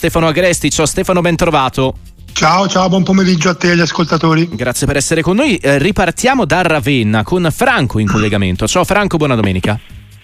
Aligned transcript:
Stefano 0.00 0.28
Agresti. 0.28 0.70
Ciao 0.70 0.86
Stefano, 0.86 1.20
ben 1.20 1.36
trovato. 1.36 1.94
Ciao, 2.32 2.66
ciao, 2.66 2.88
buon 2.88 3.02
pomeriggio 3.02 3.50
a 3.50 3.54
te 3.54 3.66
e 3.66 3.70
agli 3.72 3.80
ascoltatori. 3.80 4.48
Grazie 4.50 4.86
per 4.86 4.96
essere 4.96 5.20
con 5.20 5.36
noi. 5.36 5.56
Eh, 5.56 5.76
ripartiamo 5.76 6.46
da 6.46 6.62
Ravenna 6.62 7.22
con 7.22 7.46
Franco 7.50 7.98
in 7.98 8.06
collegamento. 8.06 8.66
Ciao 8.66 8.84
Franco, 8.84 9.18
buona 9.18 9.34
domenica. 9.34 9.78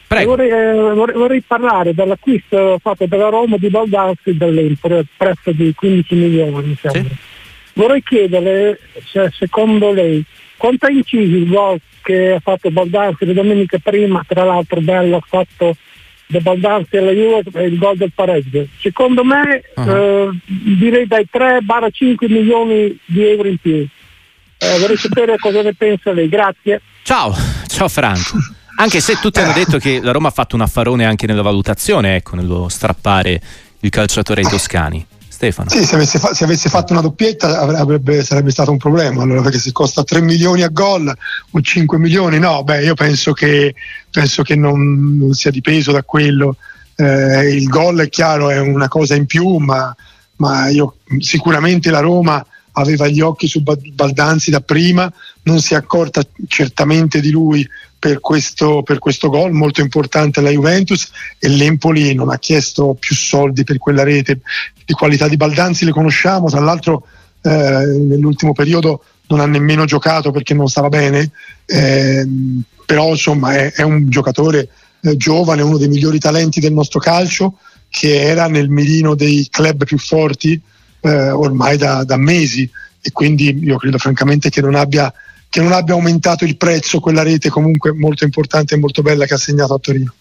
Prego. 0.06 0.30
Vorrei, 0.30 0.48
eh, 0.48 0.94
vorrei, 0.94 1.14
vorrei, 1.14 1.42
parlare 1.42 1.92
dell'acquisto 1.92 2.78
fatto 2.80 3.04
dalla 3.04 3.28
Roma 3.28 3.58
di 3.58 3.68
Baldassi 3.68 4.34
dall'Empoli 4.34 5.06
prezzo 5.14 5.52
di 5.52 5.74
15 5.74 6.14
milioni. 6.14 6.74
Sì. 6.80 7.06
Vorrei 7.74 8.02
chiederle 8.02 8.78
se 9.04 9.30
secondo 9.36 9.92
lei 9.92 10.24
quanto 10.56 10.86
ha 10.86 10.90
inciso 10.90 11.36
il 11.36 11.48
gol 11.48 11.78
che 12.00 12.32
ha 12.32 12.40
fatto 12.40 12.70
Baldassi 12.70 13.26
la 13.26 13.34
domenica 13.34 13.76
prima, 13.76 14.24
tra 14.26 14.42
l'altro 14.42 14.80
bello 14.80 15.16
ha 15.16 15.22
fatto 15.22 15.76
da 16.26 16.40
Baldanzi 16.40 16.96
alla 16.96 17.12
Juve 17.12 17.42
è 17.52 17.62
il 17.62 17.78
gol 17.78 17.96
del 17.96 18.12
pareggio. 18.14 18.66
Secondo 18.80 19.24
me 19.24 19.62
uh-huh. 19.74 19.90
eh, 19.90 20.30
direi 20.44 21.06
dai 21.06 21.26
3-5 21.32 22.30
milioni 22.30 22.98
di 23.04 23.24
euro 23.24 23.48
in 23.48 23.58
più. 23.58 23.86
Eh, 24.58 24.78
vorrei 24.78 24.96
sapere 24.96 25.36
cosa 25.40 25.62
ne 25.62 25.74
pensa 25.74 26.12
lei. 26.12 26.28
Grazie. 26.28 26.80
Ciao, 27.02 27.34
ciao 27.66 27.88
Franco. 27.88 28.38
Anche 28.78 29.00
se 29.00 29.14
tutti 29.14 29.40
hanno 29.40 29.52
detto 29.52 29.78
che 29.78 30.00
la 30.02 30.12
Roma 30.12 30.28
ha 30.28 30.32
fatto 30.32 30.54
un 30.54 30.62
affarone 30.62 31.06
anche 31.06 31.26
nella 31.26 31.42
valutazione, 31.42 32.16
ecco, 32.16 32.36
nello 32.36 32.68
strappare 32.68 33.40
il 33.80 33.90
calciatore 33.90 34.42
ai 34.42 34.48
toscani. 34.48 35.06
Stefano. 35.36 35.68
Sì, 35.68 35.84
se 35.84 35.94
avesse, 35.96 36.18
fa- 36.18 36.32
se 36.32 36.44
avesse, 36.44 36.70
fatto 36.70 36.94
una 36.94 37.02
doppietta 37.02 37.60
avrebbe, 37.60 38.24
sarebbe 38.24 38.50
stato 38.50 38.70
un 38.70 38.78
problema, 38.78 39.22
allora 39.22 39.42
perché 39.42 39.58
se 39.58 39.70
costa 39.70 40.02
3 40.02 40.22
milioni 40.22 40.62
a 40.62 40.68
gol 40.68 41.14
o 41.50 41.60
5 41.60 41.98
milioni, 41.98 42.38
no, 42.38 42.64
beh 42.64 42.82
io 42.82 42.94
penso 42.94 43.34
che, 43.34 43.74
penso 44.10 44.42
che 44.42 44.56
non, 44.56 45.18
non, 45.18 45.34
sia 45.34 45.50
dipeso 45.50 45.92
da 45.92 46.02
quello. 46.04 46.56
Eh, 46.96 47.54
il 47.54 47.68
gol 47.68 48.00
è 48.00 48.08
chiaro, 48.08 48.48
è 48.48 48.58
una 48.58 48.88
cosa 48.88 49.14
in 49.14 49.26
più, 49.26 49.58
ma, 49.58 49.94
ma 50.36 50.68
io, 50.68 50.96
sicuramente 51.18 51.90
la 51.90 52.00
Roma 52.00 52.44
aveva 52.72 53.06
gli 53.06 53.20
occhi 53.20 53.46
su 53.46 53.62
Baldanzi 53.62 54.50
da 54.50 54.60
prima, 54.60 55.12
non 55.42 55.60
si 55.60 55.74
è 55.74 55.76
accorta 55.76 56.22
certamente 56.48 57.20
di 57.20 57.30
lui 57.30 57.66
per 58.06 58.20
questo, 58.20 58.84
per 58.84 59.00
questo 59.00 59.28
gol 59.28 59.50
molto 59.50 59.80
importante 59.80 60.38
alla 60.38 60.50
Juventus 60.50 61.10
e 61.40 61.48
l'Empoli 61.48 62.14
non 62.14 62.30
ha 62.30 62.38
chiesto 62.38 62.96
più 62.96 63.16
soldi 63.16 63.64
per 63.64 63.78
quella 63.78 64.04
rete 64.04 64.42
di 64.84 64.92
qualità 64.92 65.26
di 65.26 65.36
Baldanzi 65.36 65.84
le 65.84 65.90
conosciamo, 65.90 66.48
tra 66.48 66.60
l'altro 66.60 67.04
eh, 67.42 67.50
nell'ultimo 67.50 68.52
periodo 68.52 69.02
non 69.26 69.40
ha 69.40 69.46
nemmeno 69.46 69.86
giocato 69.86 70.30
perché 70.30 70.54
non 70.54 70.68
stava 70.68 70.88
bene, 70.88 71.32
eh, 71.64 72.24
però 72.86 73.08
insomma 73.08 73.56
è, 73.56 73.72
è 73.72 73.82
un 73.82 74.08
giocatore 74.08 74.68
eh, 75.00 75.16
giovane, 75.16 75.62
uno 75.62 75.76
dei 75.76 75.88
migliori 75.88 76.20
talenti 76.20 76.60
del 76.60 76.72
nostro 76.72 77.00
calcio 77.00 77.54
che 77.88 78.20
era 78.20 78.46
nel 78.46 78.68
mirino 78.68 79.16
dei 79.16 79.48
club 79.50 79.84
più 79.84 79.98
forti 79.98 80.60
eh, 81.00 81.30
ormai 81.30 81.76
da, 81.76 82.04
da, 82.04 82.16
mesi 82.16 82.70
e 83.00 83.10
quindi 83.10 83.64
io 83.64 83.78
credo 83.78 83.98
francamente 83.98 84.48
che 84.48 84.60
non, 84.60 84.76
abbia, 84.76 85.12
che 85.56 85.62
non 85.62 85.72
abbia 85.72 85.94
aumentato 85.94 86.44
il 86.44 86.58
prezzo 86.58 87.00
quella 87.00 87.22
rete 87.22 87.48
comunque 87.48 87.90
molto 87.94 88.24
importante 88.24 88.74
e 88.74 88.78
molto 88.78 89.00
bella 89.00 89.24
che 89.24 89.32
ha 89.32 89.38
segnato 89.38 89.72
a 89.72 89.78
Torino. 89.78 90.12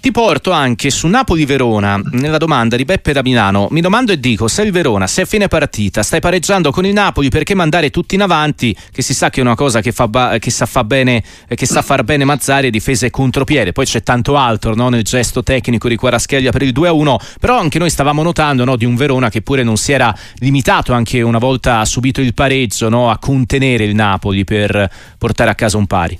Ti 0.00 0.12
porto 0.12 0.50
anche 0.50 0.88
su 0.88 1.08
Napoli-Verona 1.08 2.00
nella 2.12 2.38
domanda 2.38 2.74
di 2.74 2.86
Beppe 2.86 3.12
da 3.12 3.20
Milano. 3.20 3.68
Mi 3.70 3.82
domando 3.82 4.12
e 4.12 4.18
dico: 4.18 4.48
se 4.48 4.62
il 4.62 4.72
Verona, 4.72 5.06
se 5.06 5.20
a 5.20 5.24
fine 5.26 5.46
partita 5.46 6.02
stai 6.02 6.20
pareggiando 6.20 6.70
con 6.70 6.86
il 6.86 6.94
Napoli, 6.94 7.28
perché 7.28 7.54
mandare 7.54 7.90
tutti 7.90 8.14
in 8.14 8.22
avanti? 8.22 8.74
Che 8.90 9.02
si 9.02 9.12
sa 9.12 9.28
che 9.28 9.40
è 9.40 9.42
una 9.42 9.54
cosa 9.54 9.82
che, 9.82 9.92
fa 9.92 10.08
ba- 10.08 10.38
che 10.38 10.50
sa, 10.50 10.64
fa 10.64 10.84
bene, 10.84 11.22
che 11.54 11.66
sa 11.66 11.82
far 11.82 12.02
bene 12.02 12.24
Mazzari, 12.24 12.70
difesa 12.70 13.04
e 13.04 13.10
contropiede. 13.10 13.72
Poi 13.72 13.84
c'è 13.84 14.02
tanto 14.02 14.38
altro 14.38 14.74
no? 14.74 14.88
nel 14.88 15.02
gesto 15.02 15.42
tecnico 15.42 15.86
di 15.86 15.96
Quaraschelia 15.96 16.50
per 16.50 16.62
il 16.62 16.72
2-1. 16.72 17.16
Però 17.38 17.58
anche 17.58 17.78
noi 17.78 17.90
stavamo 17.90 18.22
notando 18.22 18.64
no? 18.64 18.76
di 18.76 18.86
un 18.86 18.96
Verona 18.96 19.28
che 19.28 19.42
pure 19.42 19.62
non 19.62 19.76
si 19.76 19.92
era 19.92 20.16
limitato, 20.36 20.94
anche 20.94 21.20
una 21.20 21.36
volta 21.36 21.84
subito 21.84 22.22
il 22.22 22.32
pareggio, 22.32 22.88
no? 22.88 23.10
a 23.10 23.18
contenere 23.18 23.84
il 23.84 23.94
Napoli 23.94 24.44
per 24.44 24.90
portare 25.18 25.50
a 25.50 25.54
casa 25.54 25.76
un 25.76 25.86
pari. 25.86 26.18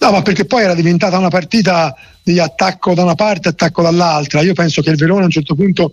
No, 0.00 0.10
ma 0.10 0.22
perché 0.22 0.44
poi 0.44 0.62
era 0.62 0.74
diventata 0.74 1.18
una 1.18 1.28
partita 1.28 1.94
di 2.22 2.38
attacco 2.38 2.94
da 2.94 3.02
una 3.02 3.14
parte 3.14 3.48
e 3.48 3.50
attacco 3.52 3.82
dall'altra. 3.82 4.40
Io 4.40 4.54
penso 4.54 4.82
che 4.82 4.90
il 4.90 4.96
Verona 4.96 5.22
a 5.22 5.24
un 5.24 5.30
certo 5.30 5.54
punto 5.54 5.92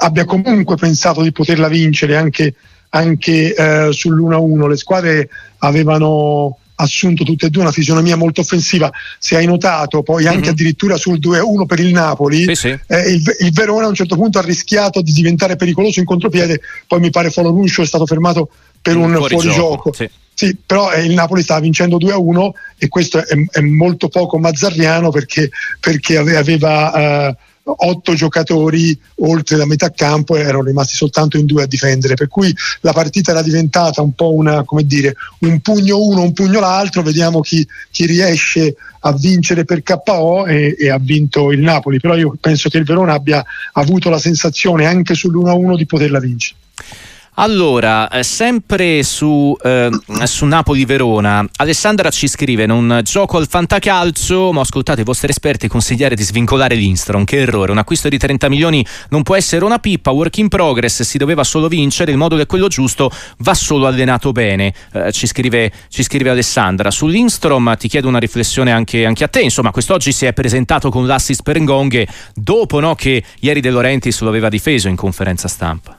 abbia 0.00 0.24
comunque 0.24 0.76
pensato 0.76 1.22
di 1.22 1.32
poterla 1.32 1.68
vincere 1.68 2.16
anche, 2.16 2.54
anche 2.90 3.54
eh, 3.54 3.88
sull'1-1. 3.90 4.68
Le 4.68 4.76
squadre 4.76 5.28
avevano 5.58 6.58
assunto 6.80 7.24
tutte 7.24 7.46
e 7.46 7.50
due 7.50 7.62
una 7.62 7.72
fisionomia 7.72 8.16
molto 8.16 8.40
offensiva. 8.40 8.90
Se 9.18 9.36
hai 9.36 9.46
notato, 9.46 10.02
poi 10.02 10.26
anche 10.26 10.40
mm-hmm. 10.40 10.48
addirittura 10.50 10.96
sul 10.96 11.18
2-1 11.18 11.66
per 11.66 11.80
il 11.80 11.92
Napoli, 11.92 12.44
sì, 12.44 12.54
sì. 12.54 12.78
Eh, 12.86 13.10
il, 13.10 13.36
il, 13.40 13.52
Verona 13.52 13.86
a 13.86 13.88
un 13.88 13.94
certo 13.94 14.16
punto 14.16 14.38
ha 14.38 14.42
rischiato 14.42 15.02
di 15.02 15.12
diventare 15.12 15.56
pericoloso 15.56 15.98
in 15.98 16.06
contropiede. 16.06 16.60
Poi 16.86 17.00
mi 17.00 17.10
pare 17.10 17.30
Foloruscio 17.30 17.82
è 17.82 17.86
stato 17.86 18.06
fermato 18.06 18.50
per 18.80 18.96
un 18.96 19.14
fuorigioco. 19.14 19.92
Fuori 19.92 19.96
sì. 19.96 20.10
Sì, 20.38 20.56
però 20.64 20.92
eh, 20.92 21.04
il 21.04 21.14
Napoli 21.14 21.42
stava 21.42 21.58
vincendo 21.58 21.98
2-1 21.98 22.50
e 22.78 22.86
questo 22.86 23.18
è, 23.18 23.24
è 23.50 23.60
molto 23.60 24.06
poco 24.06 24.38
mazzarriano 24.38 25.10
perché, 25.10 25.50
perché 25.80 26.16
aveva 26.16 27.26
eh, 27.28 27.36
otto 27.64 28.14
giocatori 28.14 28.96
oltre 29.16 29.56
la 29.56 29.66
metà 29.66 29.90
campo 29.90 30.36
e 30.36 30.42
erano 30.42 30.62
rimasti 30.62 30.94
soltanto 30.94 31.38
in 31.38 31.44
due 31.44 31.64
a 31.64 31.66
difendere, 31.66 32.14
per 32.14 32.28
cui 32.28 32.54
la 32.82 32.92
partita 32.92 33.32
era 33.32 33.42
diventata 33.42 34.00
un 34.00 34.12
po' 34.12 34.32
una, 34.32 34.62
come 34.62 34.84
dire, 34.84 35.16
un 35.40 35.58
pugno 35.58 36.00
uno, 36.00 36.22
un 36.22 36.32
pugno 36.32 36.60
l'altro, 36.60 37.02
vediamo 37.02 37.40
chi, 37.40 37.66
chi 37.90 38.06
riesce 38.06 38.76
a 39.00 39.12
vincere 39.14 39.64
per 39.64 39.82
KO 39.82 40.46
e, 40.46 40.76
e, 40.78 40.88
ha 40.88 41.00
vinto 41.00 41.50
il 41.50 41.58
Napoli, 41.58 41.98
però 41.98 42.14
io 42.14 42.36
penso 42.40 42.68
che 42.68 42.78
il 42.78 42.84
Verona 42.84 43.14
abbia 43.14 43.44
avuto 43.72 44.08
la 44.08 44.20
sensazione 44.20 44.86
anche 44.86 45.14
sull'1-1 45.14 45.74
di 45.74 45.86
poterla 45.86 46.20
vincere. 46.20 46.60
Allora, 47.40 48.08
eh, 48.08 48.24
sempre 48.24 49.04
su, 49.04 49.56
eh, 49.62 49.90
su 50.24 50.44
Napoli-Verona, 50.44 51.46
Alessandra 51.58 52.10
ci 52.10 52.26
scrive: 52.26 52.66
Non 52.66 53.02
gioco 53.04 53.36
al 53.36 53.46
fantacalcio, 53.48 54.50
ma 54.50 54.58
ho 54.58 54.62
ascoltato 54.62 55.00
i 55.00 55.04
vostri 55.04 55.30
esperti 55.30 55.68
consigliare 55.68 56.16
di 56.16 56.24
svincolare 56.24 56.74
l'Instron. 56.74 57.24
Che 57.24 57.36
errore! 57.38 57.70
Un 57.70 57.78
acquisto 57.78 58.08
di 58.08 58.18
30 58.18 58.48
milioni 58.48 58.84
non 59.10 59.22
può 59.22 59.36
essere 59.36 59.64
una 59.64 59.78
pippa. 59.78 60.10
Work 60.10 60.36
in 60.38 60.48
progress, 60.48 61.02
si 61.02 61.16
doveva 61.16 61.44
solo 61.44 61.68
vincere. 61.68 62.10
Il 62.10 62.16
modo 62.16 62.36
è 62.36 62.46
quello 62.46 62.66
giusto, 62.66 63.08
va 63.38 63.54
solo 63.54 63.86
allenato 63.86 64.32
bene. 64.32 64.74
Eh, 64.92 65.12
ci, 65.12 65.28
scrive, 65.28 65.70
ci, 65.90 66.02
scrive, 66.02 66.30
Alessandra. 66.30 66.90
Sull'Instrom 66.90 67.76
ti 67.78 67.86
chiedo 67.86 68.08
una 68.08 68.18
riflessione 68.18 68.72
anche, 68.72 69.06
anche, 69.06 69.22
a 69.22 69.28
te. 69.28 69.42
Insomma, 69.42 69.70
quest'oggi 69.70 70.10
si 70.10 70.26
è 70.26 70.32
presentato 70.32 70.90
con 70.90 71.06
l'assist 71.06 71.42
per 71.42 71.60
Ngonghe, 71.60 72.04
dopo 72.34 72.80
no, 72.80 72.96
che 72.96 73.22
ieri 73.38 73.60
De 73.60 73.70
Laurentiis 73.70 74.22
lo 74.22 74.28
aveva 74.28 74.48
difeso 74.48 74.88
in 74.88 74.96
conferenza 74.96 75.46
stampa. 75.46 75.97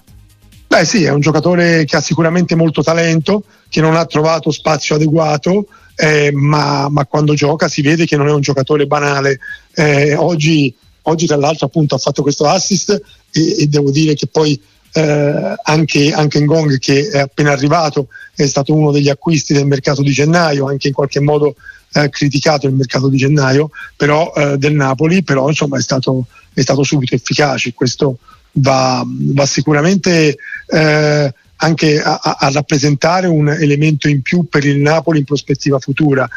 Beh 0.80 0.86
sì, 0.86 1.04
è 1.04 1.12
un 1.12 1.20
giocatore 1.20 1.84
che 1.84 1.98
ha 1.98 2.02
sicuramente 2.02 2.56
molto 2.56 2.82
talento, 2.82 3.44
che 3.68 3.82
non 3.82 3.98
ha 3.98 4.06
trovato 4.06 4.50
spazio 4.50 4.96
adeguato, 4.96 5.66
eh, 5.94 6.32
ma, 6.32 6.88
ma, 6.88 7.04
quando 7.04 7.34
gioca 7.34 7.68
si 7.68 7.82
vede 7.82 8.06
che 8.06 8.16
non 8.16 8.30
è 8.30 8.32
un 8.32 8.40
giocatore 8.40 8.88
banale. 8.88 9.42
Eh, 9.74 10.16
oggi, 10.16 10.74
oggi, 11.02 11.26
tra 11.26 11.36
l'altro 11.36 11.66
appunto 11.66 11.96
ha 11.96 11.98
fatto 11.98 12.22
questo 12.22 12.48
assist 12.48 12.92
e, 13.30 13.58
e 13.60 13.68
devo 13.68 13.92
dire 13.92 14.14
che 14.14 14.28
poi 14.28 14.58
eh, 14.94 15.54
anche, 15.64 16.14
anche 16.14 16.40
Ngong 16.40 16.80
che 16.80 17.10
è 17.10 17.20
appena 17.20 17.52
arrivato 17.52 18.08
è 18.34 18.48
stato 18.48 18.74
uno 18.74 18.92
degli 18.92 19.10
acquisti 19.10 19.54
del 19.54 19.66
mercato 19.66 20.02
di 20.02 20.12
gennaio, 20.12 20.70
anche 20.70 20.88
in 20.88 20.94
qualche 20.94 21.20
modo 21.20 21.56
eh, 21.92 22.08
criticato 22.08 22.68
il 22.68 22.74
mercato 22.74 23.10
di 23.10 23.18
gennaio 23.18 23.70
però, 23.98 24.32
eh, 24.34 24.58
del 24.58 24.76
Napoli, 24.76 25.24
però 25.24 25.50
insomma 25.50 25.78
è 25.78 25.82
stato, 25.82 26.28
è 26.54 26.62
stato 26.62 26.84
subito 26.84 27.16
efficace. 27.16 27.74
Questo, 27.74 28.20
va, 28.54 29.04
va 29.06 29.46
sicuramente 29.46 30.38
eh, 30.70 31.34
anche 31.62 32.02
a, 32.02 32.20
a, 32.20 32.50
rappresentare 32.52 33.28
un 33.28 33.50
elemento 33.50 34.08
in 34.08 34.22
più 34.22 34.48
per 34.48 34.66
il 34.66 34.78
Napoli 34.78 35.20
in 35.20 35.26
prospettiva 35.26 35.80
futura. 35.80 36.28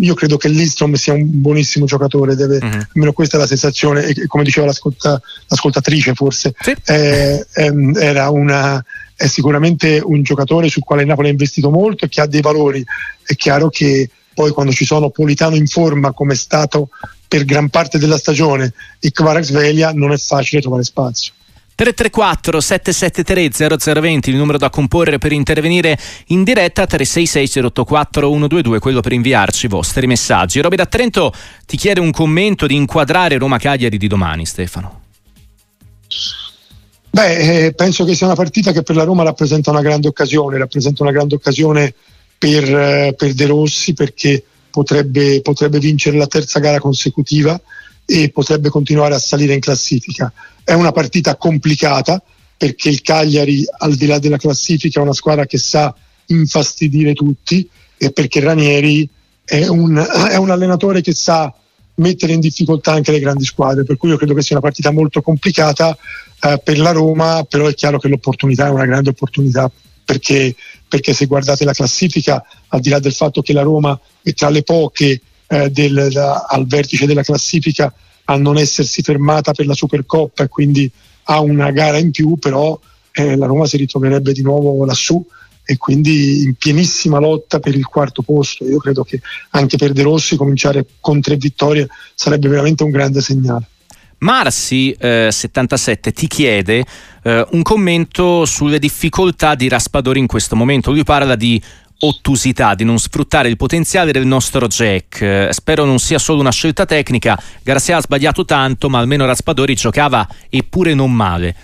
Io 0.00 0.14
credo 0.14 0.36
che 0.36 0.48
Lindstrom 0.48 0.94
sia 0.94 1.14
un 1.14 1.24
buonissimo 1.40 1.86
giocatore, 1.86 2.34
deve, 2.34 2.58
uh-huh. 2.58 2.86
almeno 2.94 3.12
questa 3.12 3.36
è 3.36 3.40
la 3.40 3.46
sensazione, 3.46 4.04
e 4.04 4.26
come 4.26 4.44
diceva 4.44 4.66
l'ascolta, 4.66 5.20
l'ascoltatrice 5.46 6.14
forse, 6.14 6.54
sì. 6.60 6.74
eh, 6.86 7.46
ehm, 7.54 7.96
era 7.96 8.28
una, 8.30 8.84
è 9.14 9.26
sicuramente 9.28 10.00
un 10.04 10.22
giocatore 10.22 10.68
sul 10.68 10.82
quale 10.82 11.02
il 11.02 11.08
Napoli 11.08 11.28
ha 11.28 11.30
investito 11.30 11.70
molto 11.70 12.04
e 12.04 12.08
che 12.08 12.20
ha 12.20 12.26
dei 12.26 12.42
valori. 12.42 12.84
È 13.22 13.34
chiaro 13.34 13.70
che 13.70 14.10
poi 14.34 14.50
quando 14.50 14.72
ci 14.72 14.84
sono 14.84 15.08
Politano 15.08 15.56
in 15.56 15.66
forma 15.66 16.12
come 16.12 16.34
è 16.34 16.36
stato 16.36 16.90
per 17.26 17.46
gran 17.46 17.70
parte 17.70 17.98
della 17.98 18.18
stagione 18.18 18.74
e 19.00 19.10
Kvarak 19.10 19.48
non 19.94 20.12
è 20.12 20.18
facile 20.18 20.60
trovare 20.60 20.84
spazio. 20.84 21.32
334 21.76 22.58
773 22.58 24.00
0020 24.00 24.30
il 24.30 24.36
numero 24.36 24.56
da 24.56 24.70
comporre 24.70 25.18
per 25.18 25.32
intervenire 25.32 25.98
in 26.28 26.42
diretta 26.42 26.86
366 26.86 27.64
084 27.64 28.26
122 28.28 28.78
quello 28.78 29.00
per 29.02 29.12
inviarci 29.12 29.66
i 29.66 29.68
vostri 29.68 30.06
messaggi. 30.06 30.60
Roby 30.60 30.76
da 30.76 30.86
Trento 30.86 31.34
ti 31.66 31.76
chiede 31.76 32.00
un 32.00 32.12
commento 32.12 32.66
di 32.66 32.74
inquadrare 32.74 33.36
Roma 33.36 33.58
Cagliari 33.58 33.98
di 33.98 34.06
domani 34.06 34.46
Stefano. 34.46 35.02
Beh, 37.10 37.66
eh, 37.66 37.72
penso 37.74 38.04
che 38.06 38.14
sia 38.14 38.26
una 38.26 38.34
partita 38.36 38.72
che 38.72 38.82
per 38.82 38.96
la 38.96 39.04
Roma 39.04 39.22
rappresenta 39.22 39.70
una 39.70 39.82
grande 39.82 40.08
occasione, 40.08 40.56
rappresenta 40.56 41.02
una 41.02 41.12
grande 41.12 41.34
occasione 41.34 41.94
per, 42.38 42.64
eh, 42.64 43.14
per 43.14 43.34
De 43.34 43.46
Rossi 43.46 43.92
perché 43.92 44.42
potrebbe, 44.70 45.42
potrebbe 45.42 45.78
vincere 45.78 46.16
la 46.16 46.26
terza 46.26 46.58
gara 46.58 46.78
consecutiva 46.78 47.60
e 48.06 48.30
potrebbe 48.30 48.68
continuare 48.68 49.14
a 49.14 49.18
salire 49.18 49.52
in 49.52 49.60
classifica. 49.60 50.32
È 50.62 50.72
una 50.72 50.92
partita 50.92 51.36
complicata 51.36 52.22
perché 52.56 52.88
il 52.88 53.02
Cagliari, 53.02 53.64
al 53.78 53.94
di 53.94 54.06
là 54.06 54.18
della 54.18 54.38
classifica, 54.38 55.00
è 55.00 55.02
una 55.02 55.12
squadra 55.12 55.44
che 55.44 55.58
sa 55.58 55.94
infastidire 56.26 57.12
tutti 57.12 57.68
e 57.98 58.12
perché 58.12 58.40
Ranieri 58.40 59.08
è 59.44 59.66
un, 59.66 59.98
è 60.30 60.36
un 60.36 60.50
allenatore 60.50 61.00
che 61.00 61.14
sa 61.14 61.52
mettere 61.96 62.32
in 62.32 62.40
difficoltà 62.40 62.92
anche 62.92 63.12
le 63.12 63.20
grandi 63.20 63.44
squadre, 63.44 63.84
per 63.84 63.96
cui 63.96 64.10
io 64.10 64.16
credo 64.16 64.34
che 64.34 64.42
sia 64.42 64.56
una 64.56 64.64
partita 64.64 64.90
molto 64.90 65.22
complicata 65.22 65.96
eh, 66.42 66.60
per 66.62 66.78
la 66.78 66.92
Roma, 66.92 67.44
però 67.48 67.66
è 67.66 67.74
chiaro 67.74 67.98
che 67.98 68.08
l'opportunità 68.08 68.66
è 68.66 68.70
una 68.70 68.86
grande 68.86 69.10
opportunità 69.10 69.70
perché, 70.04 70.54
perché 70.86 71.12
se 71.12 71.26
guardate 71.26 71.64
la 71.64 71.72
classifica, 71.72 72.44
al 72.68 72.80
di 72.80 72.90
là 72.90 72.98
del 72.98 73.12
fatto 73.12 73.42
che 73.42 73.52
la 73.52 73.62
Roma 73.62 73.98
è 74.22 74.32
tra 74.34 74.50
le 74.50 74.62
poche 74.62 75.20
eh, 75.48 75.70
del, 75.70 76.08
da, 76.10 76.46
al 76.48 76.66
vertice 76.66 77.06
della 77.06 77.22
classifica 77.22 77.92
a 78.24 78.36
non 78.36 78.56
essersi 78.56 79.02
fermata 79.02 79.52
per 79.52 79.66
la 79.66 79.74
Supercoppa 79.74 80.44
e 80.44 80.48
quindi 80.48 80.90
ha 81.24 81.40
una 81.40 81.70
gara 81.70 81.98
in 81.98 82.10
più, 82.10 82.36
però 82.36 82.78
eh, 83.12 83.36
la 83.36 83.46
Roma 83.46 83.66
si 83.66 83.76
ritroverebbe 83.76 84.32
di 84.32 84.42
nuovo 84.42 84.84
lassù 84.84 85.24
e 85.64 85.76
quindi 85.76 86.44
in 86.44 86.54
pienissima 86.54 87.18
lotta 87.18 87.58
per 87.58 87.74
il 87.74 87.86
quarto 87.86 88.22
posto. 88.22 88.64
Io 88.64 88.78
credo 88.78 89.02
che 89.02 89.20
anche 89.50 89.76
per 89.76 89.92
De 89.92 90.02
Rossi 90.02 90.36
cominciare 90.36 90.86
con 91.00 91.20
tre 91.20 91.36
vittorie 91.36 91.88
sarebbe 92.14 92.48
veramente 92.48 92.84
un 92.84 92.90
grande 92.90 93.20
segnale. 93.20 93.68
Marsi 94.18 94.92
eh, 94.92 95.28
77 95.30 96.12
ti 96.12 96.26
chiede 96.26 96.84
eh, 97.22 97.46
un 97.50 97.62
commento 97.62 98.46
sulle 98.46 98.78
difficoltà 98.78 99.54
di 99.54 99.68
Raspadori 99.68 100.20
in 100.20 100.26
questo 100.26 100.56
momento. 100.56 100.90
Lui 100.90 101.04
parla 101.04 101.34
di 101.34 101.60
ottusità, 101.98 102.74
di 102.74 102.84
non 102.84 102.98
sfruttare 102.98 103.48
il 103.48 103.56
potenziale 103.56 104.12
del 104.12 104.26
nostro 104.26 104.66
Jack. 104.66 105.48
Spero 105.52 105.84
non 105.84 105.98
sia 105.98 106.18
solo 106.18 106.40
una 106.40 106.50
scelta 106.50 106.84
tecnica. 106.84 107.40
Garcia 107.62 107.96
ha 107.96 108.00
sbagliato 108.00 108.44
tanto, 108.44 108.88
ma 108.88 108.98
almeno 108.98 109.26
Raspadori 109.26 109.74
giocava 109.74 110.26
eppure 110.48 110.94
non 110.94 111.12
male. 111.12 111.54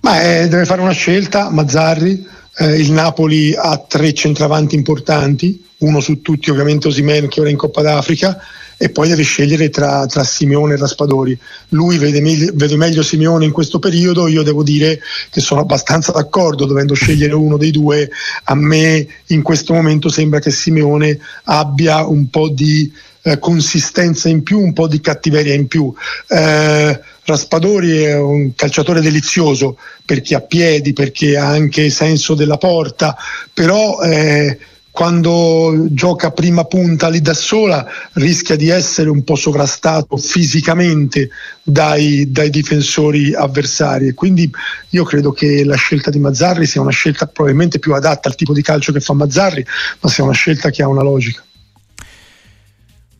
Ma 0.00 0.20
eh, 0.20 0.48
deve 0.48 0.64
fare 0.64 0.80
una 0.80 0.92
scelta, 0.92 1.50
Mazzarri. 1.50 2.26
Eh, 2.56 2.80
il 2.80 2.92
Napoli 2.92 3.54
ha 3.54 3.78
tre 3.78 4.12
centravanti 4.12 4.74
importanti, 4.74 5.64
uno 5.78 6.00
su 6.00 6.20
tutti 6.20 6.50
ovviamente 6.50 6.88
Osimen 6.88 7.28
che 7.28 7.40
ora 7.40 7.48
è 7.48 7.52
in 7.52 7.58
Coppa 7.58 7.82
d'Africa 7.82 8.38
e 8.82 8.88
poi 8.88 9.06
deve 9.06 9.22
scegliere 9.22 9.70
tra, 9.70 10.06
tra 10.06 10.24
Simeone 10.24 10.74
e 10.74 10.76
Raspadori. 10.76 11.38
Lui 11.68 11.98
vede, 11.98 12.20
vede 12.52 12.76
meglio 12.76 13.04
Simeone 13.04 13.44
in 13.44 13.52
questo 13.52 13.78
periodo, 13.78 14.26
io 14.26 14.42
devo 14.42 14.64
dire 14.64 14.98
che 15.30 15.40
sono 15.40 15.60
abbastanza 15.60 16.10
d'accordo 16.10 16.64
dovendo 16.64 16.94
scegliere 16.94 17.32
uno 17.32 17.56
dei 17.56 17.70
due. 17.70 18.10
A 18.42 18.56
me 18.56 19.06
in 19.26 19.42
questo 19.42 19.72
momento 19.72 20.08
sembra 20.08 20.40
che 20.40 20.50
Simeone 20.50 21.16
abbia 21.44 22.04
un 22.04 22.28
po' 22.28 22.48
di 22.48 22.92
eh, 23.22 23.38
consistenza 23.38 24.28
in 24.28 24.42
più, 24.42 24.58
un 24.58 24.72
po' 24.72 24.88
di 24.88 25.00
cattiveria 25.00 25.54
in 25.54 25.68
più. 25.68 25.94
Eh, 26.26 27.00
Raspadori 27.24 27.98
è 27.98 28.18
un 28.18 28.52
calciatore 28.56 29.00
delizioso 29.00 29.78
perché 30.04 30.34
ha 30.34 30.40
piedi, 30.40 30.92
perché 30.92 31.36
ha 31.36 31.46
anche 31.46 31.88
senso 31.88 32.34
della 32.34 32.58
porta, 32.58 33.16
però 33.54 34.00
eh, 34.00 34.58
quando 34.92 35.86
gioca 35.88 36.32
prima 36.32 36.64
punta 36.64 37.08
lì 37.08 37.22
da 37.22 37.32
sola 37.32 37.84
rischia 38.12 38.56
di 38.56 38.68
essere 38.68 39.08
un 39.08 39.24
po' 39.24 39.36
sovrastato 39.36 40.18
fisicamente 40.18 41.30
dai, 41.62 42.30
dai 42.30 42.50
difensori 42.50 43.34
avversari 43.34 44.08
e 44.08 44.14
quindi 44.14 44.50
io 44.90 45.04
credo 45.04 45.32
che 45.32 45.64
la 45.64 45.76
scelta 45.76 46.10
di 46.10 46.18
Mazzarri 46.18 46.66
sia 46.66 46.82
una 46.82 46.90
scelta 46.90 47.26
probabilmente 47.26 47.78
più 47.78 47.94
adatta 47.94 48.28
al 48.28 48.34
tipo 48.34 48.52
di 48.52 48.60
calcio 48.60 48.92
che 48.92 49.00
fa 49.00 49.14
Mazzarri, 49.14 49.64
ma 50.00 50.10
sia 50.10 50.24
una 50.24 50.34
scelta 50.34 50.68
che 50.68 50.82
ha 50.82 50.88
una 50.88 51.02
logica. 51.02 51.42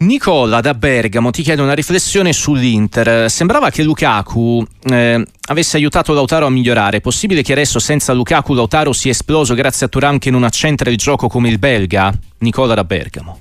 Nicola 0.03 0.61
da 0.61 0.75
Bergamo 0.75 1.31
ti 1.31 1.43
chiede 1.43 1.63
una 1.63 1.75
riflessione 1.75 2.33
sull'Inter. 2.33 3.31
Sembrava 3.31 3.71
che 3.71 3.85
Lukaku 3.85 4.65
eh, 4.91 5.25
avesse 5.49 5.77
aiutato 5.77 6.13
Lautaro 6.13 6.47
a 6.47 6.51
migliorare. 6.51 6.97
È 6.97 7.01
possibile 7.01 7.43
che 7.43 7.53
adesso 7.53 7.79
senza 7.79 8.13
Lukaku 8.13 8.53
Lautaro 8.53 8.93
sia 8.93 9.13
esploso 9.13 9.55
grazie 9.55 9.87
a 9.87 9.89
Turan 9.89 10.19
che 10.19 10.31
non 10.31 10.43
accentra 10.43 10.91
il 10.91 10.97
gioco 10.97 11.29
come 11.29 11.49
il 11.49 11.59
belga? 11.59 12.13
Nicola 12.39 12.75
da 12.75 12.83
Bergamo. 12.83 13.41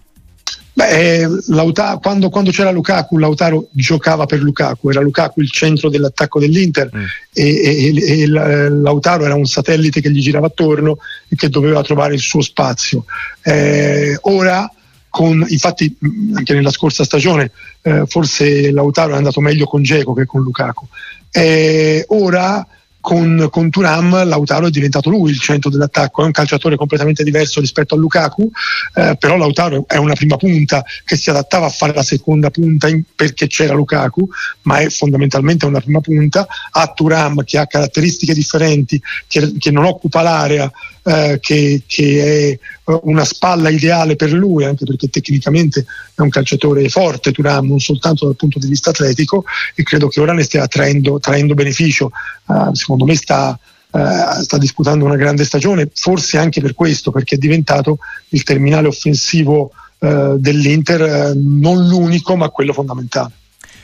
Beh, 0.73 1.27
Lautaro, 1.47 1.99
quando, 1.99 2.29
quando, 2.29 2.51
c'era 2.51 2.71
Lukaku, 2.71 3.17
Lautaro 3.17 3.67
giocava 3.71 4.25
per 4.25 4.39
Lukaku, 4.39 4.89
era 4.89 5.01
Lukaku 5.01 5.41
il 5.41 5.51
centro 5.51 5.89
dell'attacco 5.89 6.39
dell'Inter 6.39 6.89
mm. 6.95 7.03
e, 7.33 7.43
e, 7.43 8.21
e, 8.21 8.27
Lautaro 8.27 9.25
era 9.25 9.35
un 9.35 9.45
satellite 9.45 9.99
che 9.99 10.11
gli 10.11 10.21
girava 10.21 10.47
attorno 10.47 10.99
e 11.27 11.35
che 11.35 11.49
doveva 11.49 11.81
trovare 11.81 12.13
il 12.13 12.21
suo 12.21 12.41
spazio. 12.41 13.03
Eh, 13.41 14.17
ora 14.21 14.71
con, 15.11 15.45
infatti 15.49 15.95
anche 16.33 16.53
nella 16.53 16.71
scorsa 16.71 17.03
stagione 17.03 17.51
eh, 17.81 18.05
forse 18.07 18.71
Lautaro 18.71 19.13
è 19.13 19.17
andato 19.17 19.41
meglio 19.41 19.65
con 19.65 19.83
Geco 19.83 20.13
che 20.13 20.25
con 20.25 20.41
Lukaku. 20.41 20.87
Eh, 21.29 22.05
ora 22.07 22.65
con, 23.01 23.47
con 23.51 23.69
Turam 23.69 24.25
Lautaro 24.25 24.67
è 24.67 24.69
diventato 24.69 25.09
lui 25.09 25.31
il 25.31 25.39
centro 25.39 25.69
dell'attacco, 25.69 26.21
è 26.21 26.25
un 26.25 26.31
calciatore 26.31 26.77
completamente 26.77 27.23
diverso 27.23 27.59
rispetto 27.59 27.95
a 27.95 27.97
Lukaku, 27.97 28.49
eh, 28.93 29.17
però 29.19 29.35
Lautaro 29.35 29.85
è 29.87 29.97
una 29.97 30.13
prima 30.13 30.37
punta 30.37 30.85
che 31.03 31.17
si 31.17 31.29
adattava 31.29 31.65
a 31.65 31.69
fare 31.69 31.93
la 31.93 32.03
seconda 32.03 32.49
punta 32.51 32.87
in, 32.87 33.01
perché 33.13 33.47
c'era 33.47 33.73
Lukaku, 33.73 34.27
ma 34.63 34.77
è 34.77 34.89
fondamentalmente 34.89 35.65
una 35.65 35.81
prima 35.81 35.99
punta, 35.99 36.47
ha 36.71 36.87
Turam 36.93 37.43
che 37.43 37.57
ha 37.57 37.67
caratteristiche 37.67 38.33
differenti, 38.33 39.01
che, 39.27 39.53
che 39.57 39.71
non 39.71 39.85
occupa 39.85 40.21
l'area, 40.21 40.71
eh, 41.03 41.39
che, 41.41 41.81
che, 41.87 42.59
è 42.85 42.91
eh, 42.91 42.99
una 43.03 43.25
spalla 43.25 43.69
ideale 43.69 44.15
per 44.15 44.31
lui, 44.31 44.65
anche 44.65 44.85
perché 44.85 45.09
tecnicamente 45.09 45.85
è 46.21 46.25
un 46.25 46.29
calciatore 46.29 46.87
forte, 46.89 47.31
Turam, 47.31 47.67
non 47.67 47.79
soltanto 47.79 48.25
dal 48.25 48.35
punto 48.35 48.59
di 48.59 48.67
vista 48.67 48.89
atletico, 48.91 49.43
e 49.75 49.83
credo 49.83 50.07
che 50.07 50.19
ora 50.19 50.33
ne 50.33 50.43
stia 50.43 50.67
traendo, 50.67 51.19
traendo 51.19 51.53
beneficio. 51.53 52.11
Uh, 52.45 52.73
secondo 52.73 53.05
me 53.05 53.15
sta, 53.15 53.57
uh, 53.91 54.41
sta 54.41 54.57
disputando 54.57 55.05
una 55.05 55.15
grande 55.15 55.45
stagione, 55.45 55.89
forse 55.93 56.37
anche 56.37 56.61
per 56.61 56.73
questo, 56.73 57.11
perché 57.11 57.35
è 57.35 57.37
diventato 57.37 57.99
il 58.29 58.43
terminale 58.43 58.87
offensivo 58.87 59.71
uh, 59.99 60.37
dell'Inter, 60.37 61.33
non 61.35 61.87
l'unico, 61.87 62.35
ma 62.35 62.49
quello 62.49 62.73
fondamentale. 62.73 63.31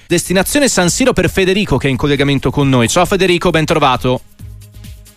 Destinazione 0.07 0.69
San 0.69 0.89
Siro 0.89 1.11
per 1.11 1.29
Federico 1.29 1.75
che 1.75 1.87
è 1.87 1.89
in 1.89 1.97
collegamento 1.97 2.49
con 2.49 2.69
noi. 2.69 2.87
Ciao 2.87 3.05
Federico, 3.05 3.49
ben 3.49 3.65
trovato. 3.65 4.21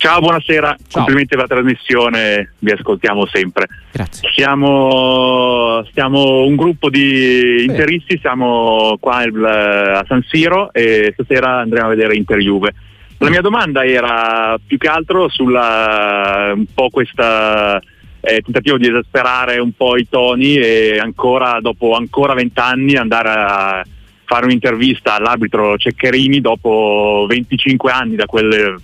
Ciao, 0.01 0.19
buonasera, 0.21 0.69
Ciao. 0.69 0.79
complimenti 0.93 1.37
per 1.37 1.41
la 1.41 1.55
trasmissione, 1.55 2.55
vi 2.61 2.71
ascoltiamo 2.71 3.27
sempre. 3.27 3.67
Grazie. 3.93 4.31
Siamo, 4.33 5.85
siamo 5.93 6.45
un 6.47 6.57
gruppo 6.57 6.89
di 6.89 7.65
interisti, 7.65 8.19
siamo 8.19 8.97
qua 8.99 9.19
a 9.19 10.05
San 10.09 10.25
Siro 10.27 10.73
e 10.73 11.11
stasera 11.13 11.59
andremo 11.59 11.85
a 11.85 11.91
vedere 11.91 12.17
Inter 12.17 12.39
Juve. 12.39 12.73
La 13.19 13.29
mia 13.29 13.43
domanda 13.43 13.85
era 13.85 14.59
più 14.67 14.79
che 14.79 14.89
altro 14.89 15.29
sulla 15.29 16.53
un 16.55 16.65
po' 16.73 16.89
questa 16.89 17.79
eh, 18.23 18.41
tentativo 18.41 18.79
di 18.79 18.89
esasperare 18.89 19.59
un 19.59 19.73
po' 19.73 19.99
i 19.99 20.09
toni 20.09 20.57
e 20.57 20.99
ancora 20.99 21.59
dopo 21.61 21.93
ancora 21.93 22.33
vent'anni 22.33 22.97
andare 22.97 23.29
a 23.29 23.85
fare 24.25 24.47
un'intervista 24.47 25.17
all'arbitro 25.17 25.77
Ceccherini 25.77 26.41
dopo 26.41 27.27
25 27.29 27.93
anni 27.93 28.17
da 28.17 28.25
quel 28.25 28.81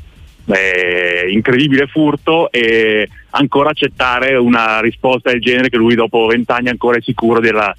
eh, 0.47 1.29
incredibile 1.31 1.87
furto 1.87 2.51
e 2.51 3.09
ancora 3.31 3.71
accettare 3.71 4.37
una 4.37 4.81
risposta 4.81 5.31
del 5.31 5.41
genere 5.41 5.69
che 5.69 5.77
lui 5.77 5.95
dopo 5.95 6.27
vent'anni 6.27 6.69
ancora 6.69 6.99
è 6.99 7.03
sicuro 7.03 7.41
della, 7.41 7.75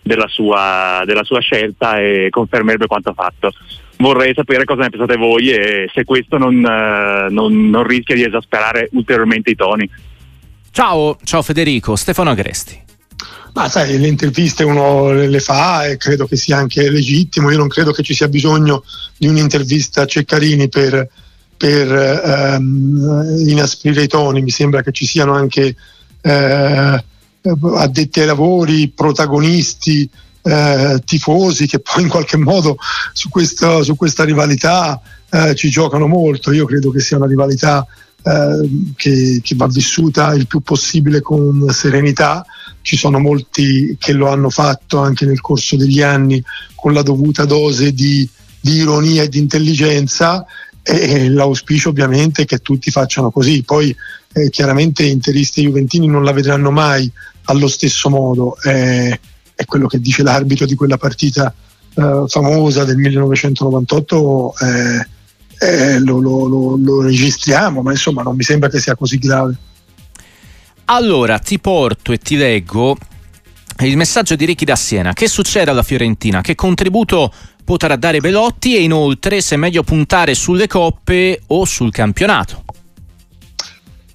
della, 0.00 0.28
sua, 0.28 1.02
della 1.06 1.24
sua 1.24 1.40
scelta 1.40 1.98
e 1.98 2.28
confermerebbe 2.30 2.86
quanto 2.86 3.10
ha 3.10 3.14
fatto. 3.14 3.52
Vorrei 3.96 4.34
sapere 4.34 4.64
cosa 4.64 4.82
ne 4.82 4.90
pensate 4.90 5.16
voi 5.16 5.50
e 5.50 5.90
se 5.92 6.04
questo 6.04 6.36
non, 6.36 6.64
eh, 6.64 7.28
non, 7.30 7.70
non 7.70 7.84
rischia 7.84 8.14
di 8.14 8.24
esasperare 8.24 8.88
ulteriormente 8.92 9.50
i 9.50 9.54
toni. 9.54 9.88
Ciao, 10.70 11.16
ciao 11.22 11.42
Federico, 11.42 11.94
Stefano 11.96 12.30
Agresti. 12.30 12.82
Ma 13.54 13.68
sai, 13.68 14.00
le 14.00 14.08
interviste 14.08 14.64
uno 14.64 15.12
le 15.12 15.38
fa 15.38 15.86
e 15.86 15.96
credo 15.96 16.26
che 16.26 16.34
sia 16.34 16.56
anche 16.56 16.90
legittimo. 16.90 17.50
Io 17.50 17.58
non 17.58 17.68
credo 17.68 17.92
che 17.92 18.02
ci 18.02 18.12
sia 18.12 18.26
bisogno 18.26 18.82
di 19.16 19.28
un'intervista 19.28 20.02
a 20.02 20.06
Ceccarini 20.06 20.68
per, 20.68 21.08
per 21.56 21.92
ehm, 21.92 23.44
inasprire 23.46 24.02
i 24.02 24.08
toni, 24.08 24.42
mi 24.42 24.50
sembra 24.50 24.82
che 24.82 24.92
ci 24.92 25.06
siano 25.06 25.34
anche 25.34 25.76
eh, 26.20 27.04
addetti 27.42 28.20
ai 28.20 28.26
lavori, 28.26 28.88
protagonisti, 28.88 30.08
eh, 30.42 31.00
tifosi 31.04 31.66
che 31.66 31.80
poi 31.80 32.02
in 32.02 32.08
qualche 32.08 32.36
modo 32.36 32.76
su, 33.12 33.28
questo, 33.28 33.82
su 33.82 33.96
questa 33.96 34.24
rivalità 34.24 35.00
eh, 35.30 35.54
ci 35.54 35.70
giocano 35.70 36.06
molto. 36.06 36.52
Io 36.52 36.66
credo 36.66 36.90
che 36.90 37.00
sia 37.00 37.16
una 37.16 37.26
rivalità 37.26 37.86
eh, 38.22 38.92
che, 38.96 39.40
che, 39.42 39.54
va 39.54 39.66
vissuta 39.66 40.34
il 40.34 40.46
più 40.46 40.60
possibile 40.60 41.20
con 41.20 41.66
serenità. 41.70 42.44
Ci 42.82 42.96
sono 42.96 43.18
molti 43.18 43.96
che 43.98 44.12
lo 44.12 44.28
hanno 44.28 44.50
fatto 44.50 44.98
anche 44.98 45.24
nel 45.24 45.40
corso 45.40 45.76
degli 45.76 46.02
anni 46.02 46.42
con 46.74 46.92
la 46.92 47.02
dovuta 47.02 47.44
dose 47.46 47.92
di, 47.92 48.28
di 48.60 48.76
ironia 48.76 49.22
e 49.22 49.28
di 49.28 49.38
intelligenza 49.38 50.44
e 50.84 51.30
l'auspicio 51.30 51.88
ovviamente 51.88 52.42
è 52.42 52.44
che 52.44 52.58
tutti 52.58 52.90
facciano 52.90 53.30
così. 53.30 53.62
Poi 53.62 53.94
eh, 54.32 54.50
chiaramente 54.50 55.04
interisti 55.04 55.60
e 55.60 55.64
juventini 55.64 56.06
non 56.06 56.22
la 56.22 56.32
vedranno 56.32 56.70
mai 56.70 57.10
allo 57.44 57.68
stesso 57.68 58.08
modo, 58.10 58.56
eh, 58.62 59.18
è 59.54 59.64
quello 59.64 59.86
che 59.86 60.00
dice 60.00 60.22
l'arbitro 60.22 60.66
di 60.66 60.74
quella 60.74 60.96
partita 60.96 61.54
eh, 61.94 62.24
famosa 62.26 62.84
del 62.84 62.96
1998 62.96 64.54
eh, 64.60 65.06
eh, 65.58 65.98
lo, 66.00 66.20
lo, 66.20 66.46
lo, 66.46 66.76
lo 66.76 67.02
registriamo, 67.02 67.82
ma 67.82 67.90
insomma 67.92 68.22
non 68.22 68.36
mi 68.36 68.42
sembra 68.42 68.68
che 68.68 68.80
sia 68.80 68.96
così 68.96 69.18
grave. 69.18 69.56
Allora 70.86 71.38
ti 71.38 71.58
porto 71.58 72.12
e 72.12 72.18
ti 72.18 72.36
leggo 72.36 72.96
il 73.80 73.96
messaggio 73.96 74.36
di 74.36 74.44
Ricky 74.44 74.64
da 74.64 74.76
Siena. 74.76 75.12
Che 75.12 75.28
succede 75.28 75.70
alla 75.70 75.82
Fiorentina? 75.82 76.40
Che 76.40 76.54
contributo 76.54 77.32
potrà 77.64 77.96
dare 77.96 78.20
Belotti 78.20 78.76
e 78.76 78.82
inoltre 78.82 79.40
se 79.40 79.54
è 79.56 79.58
meglio 79.58 79.82
puntare 79.82 80.34
sulle 80.34 80.66
coppe 80.66 81.40
o 81.48 81.64
sul 81.64 81.90
campionato? 81.90 82.64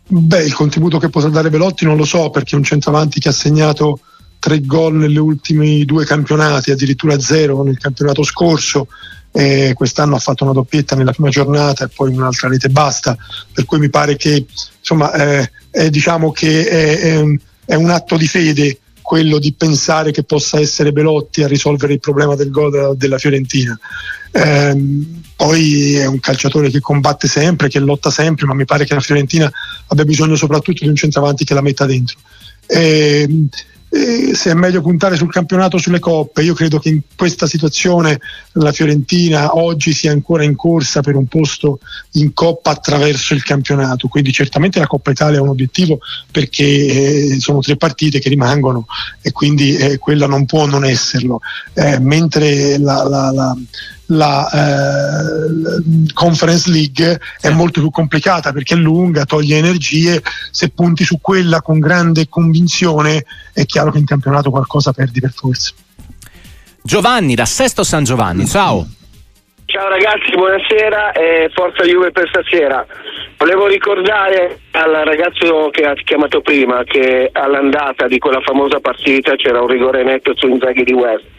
Beh, 0.08 0.44
il 0.44 0.54
contributo 0.54 0.98
che 0.98 1.10
potrà 1.10 1.30
dare 1.30 1.50
Belotti 1.50 1.86
non 1.86 1.98
lo 1.98 2.06
so 2.06 2.30
perché 2.30 2.56
è 2.56 2.58
un 2.58 2.64
centravanti 2.64 3.20
che 3.20 3.30
ha 3.30 3.34
segnato 3.34 4.00
tre 4.40 4.62
gol 4.62 4.96
negli 4.96 5.18
ultimi 5.18 5.86
due 5.86 6.06
campionati, 6.06 6.72
addirittura 6.72 7.20
zero 7.20 7.62
nel 7.64 7.78
campionato 7.78 8.24
scorso. 8.24 8.88
Eh, 9.32 9.74
quest'anno 9.76 10.16
ha 10.16 10.20
fatto 10.20 10.44
una 10.44 10.54
doppietta 10.54 10.96
nella 10.96 11.12
prima 11.12 11.30
giornata 11.30 11.86
e 11.86 11.90
poi 11.90 12.12
un'altra 12.12 12.48
rete 12.48 12.70
basta, 12.70 13.16
per 13.54 13.66
cui 13.66 13.78
mi 13.78 13.90
pare 13.90 14.16
che 14.16 14.48
insomma, 14.80 15.14
eh, 15.14 15.52
è, 15.70 15.90
diciamo 15.92 16.32
che 16.32 16.68
è, 16.68 17.00
è, 17.00 17.24
è 17.66 17.76
un 17.76 17.92
atto 17.92 18.18
di 18.18 18.28
fede 18.28 18.80
quello 19.10 19.40
di 19.40 19.54
pensare 19.54 20.12
che 20.12 20.22
possa 20.22 20.60
essere 20.60 20.92
Belotti 20.92 21.42
a 21.42 21.48
risolvere 21.48 21.94
il 21.94 22.00
problema 22.00 22.36
del 22.36 22.52
gol 22.52 22.96
della 22.96 23.18
Fiorentina. 23.18 23.76
Eh, 24.32 24.78
poi 25.36 25.96
è 25.96 26.06
un 26.06 26.20
calciatore 26.20 26.70
che 26.70 26.80
combatte 26.80 27.28
sempre, 27.28 27.70
che 27.70 27.80
lotta 27.80 28.12
sempre, 28.12 28.46
ma 28.46 28.54
mi 28.54 28.66
pare 28.66 28.86
che 28.86 28.94
la 28.94 29.00
Fiorentina 29.00 29.52
abbia 29.88 30.06
bisogno 30.06 30.36
soprattutto 30.36 30.84
di 30.84 30.90
un 30.90 30.96
centravanti 30.96 31.44
che 31.44 31.56
la 31.56 31.62
metta 31.62 31.88
dentro. 31.88 32.20
Eh, 32.68 33.48
se 33.92 34.52
è 34.52 34.54
meglio 34.54 34.82
puntare 34.82 35.16
sul 35.16 35.32
campionato 35.32 35.78
o 35.78 35.80
sulle 35.80 36.00
coppe. 36.00 36.44
Io 36.44 36.54
credo 36.54 36.78
che 36.78 36.90
in 36.90 37.02
questa 37.16 37.48
situazione 37.48 38.20
la 38.54 38.72
Fiorentina 38.72 39.56
oggi 39.56 39.94
sia 39.94 40.12
ancora 40.12 40.44
in 40.44 40.56
corsa 40.56 41.02
per 41.02 41.16
un 41.16 41.26
posto 41.26 41.80
in 42.14 42.34
coppa 42.34 42.72
attraverso 42.72 43.34
il 43.34 43.44
campionato. 43.44 44.08
Quindi 44.08 44.32
certamente 44.32 44.80
la 44.80 44.88
Coppa 44.88 45.12
Italia 45.12 45.40
è 45.40 45.42
un 45.42 45.50
obiettivo 45.50 46.00
perché 46.32 46.64
eh, 46.64 47.40
sono 47.40 47.62
tre 47.62 47.78
partite 47.78 48.20
che 48.20 48.30
rimangono 48.30 48.86
e 49.22 49.32
quindi 49.32 49.76
eh, 49.76 49.98
quella 49.98 50.28
non 50.28 50.46
può 50.46 50.66
non 50.68 50.86
esserlo. 50.86 51.42
Eh, 51.74 52.00
mentre 52.00 52.78
la, 52.78 53.04
la, 53.08 53.32
la 53.32 53.58
la 54.10 54.48
eh, 54.50 56.14
Conference 56.14 56.70
League 56.72 57.20
è 57.42 57.50
molto 57.50 57.80
più 57.80 57.90
complicata 57.90 58.52
perché 58.52 58.76
è 58.76 58.78
lunga, 58.78 59.26
toglie 59.26 59.58
energie, 59.58 60.22
se 60.52 60.70
punti 60.70 61.04
su 61.04 61.20
quella 61.22 61.62
con 61.62 61.80
grande 61.80 62.28
convinzione 62.30 63.26
è 63.54 63.66
chiaro 63.66 63.92
che 63.92 64.00
in 64.00 64.06
campionato 64.06 64.50
qualcosa 64.50 64.94
perdi 64.94 65.20
per 65.20 65.32
forza. 65.32 65.74
Giovanni 66.82 67.36
da 67.36 67.46
Sesto 67.46 67.84
San 67.84 68.04
Giovanni, 68.04 68.48
ciao. 68.48 68.88
Ciao 69.66 69.88
ragazzi, 69.88 70.32
buonasera 70.36 71.12
e 71.12 71.52
forza 71.54 71.84
Juve 71.84 72.12
per 72.12 72.28
stasera. 72.30 72.84
Volevo 73.38 73.68
ricordare 73.68 74.62
al 74.72 74.92
ragazzo 75.06 75.70
che 75.70 75.84
ha 75.84 75.94
chiamato 75.94 76.42
prima 76.42 76.84
che 76.84 77.30
all'andata 77.32 78.08
di 78.08 78.18
quella 78.18 78.42
famosa 78.42 78.80
partita 78.80 79.36
c'era 79.36 79.62
un 79.62 79.68
rigore 79.68 80.04
netto 80.04 80.34
su 80.36 80.48
Inzaghi 80.48 80.84
di 80.84 80.94
West 80.94 81.38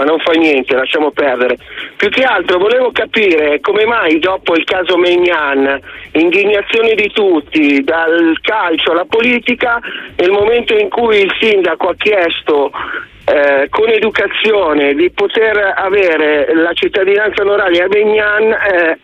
ma 0.00 0.06
non 0.06 0.18
fa 0.18 0.32
niente, 0.32 0.74
lasciamo 0.74 1.10
perdere. 1.10 1.58
Più 1.96 2.08
che 2.08 2.22
altro 2.22 2.58
volevo 2.58 2.90
capire 2.90 3.60
come 3.60 3.84
mai 3.84 4.18
dopo 4.18 4.54
il 4.54 4.64
caso 4.64 4.96
Megnan, 4.96 5.78
indignazione 6.12 6.94
di 6.94 7.10
tutti, 7.12 7.82
dal 7.82 8.34
calcio 8.40 8.92
alla 8.92 9.04
politica, 9.04 9.78
nel 10.16 10.30
momento 10.30 10.74
in 10.74 10.88
cui 10.88 11.20
il 11.20 11.32
sindaco 11.38 11.88
ha 11.88 11.94
chiesto 11.98 12.70
eh, 13.26 13.66
con 13.68 13.90
educazione 13.90 14.94
di 14.94 15.10
poter 15.10 15.74
avere 15.76 16.54
la 16.54 16.72
cittadinanza 16.72 17.42
onoraria 17.42 17.84
a 17.84 17.88
Megnan, 17.88 18.52
eh, 18.52 18.98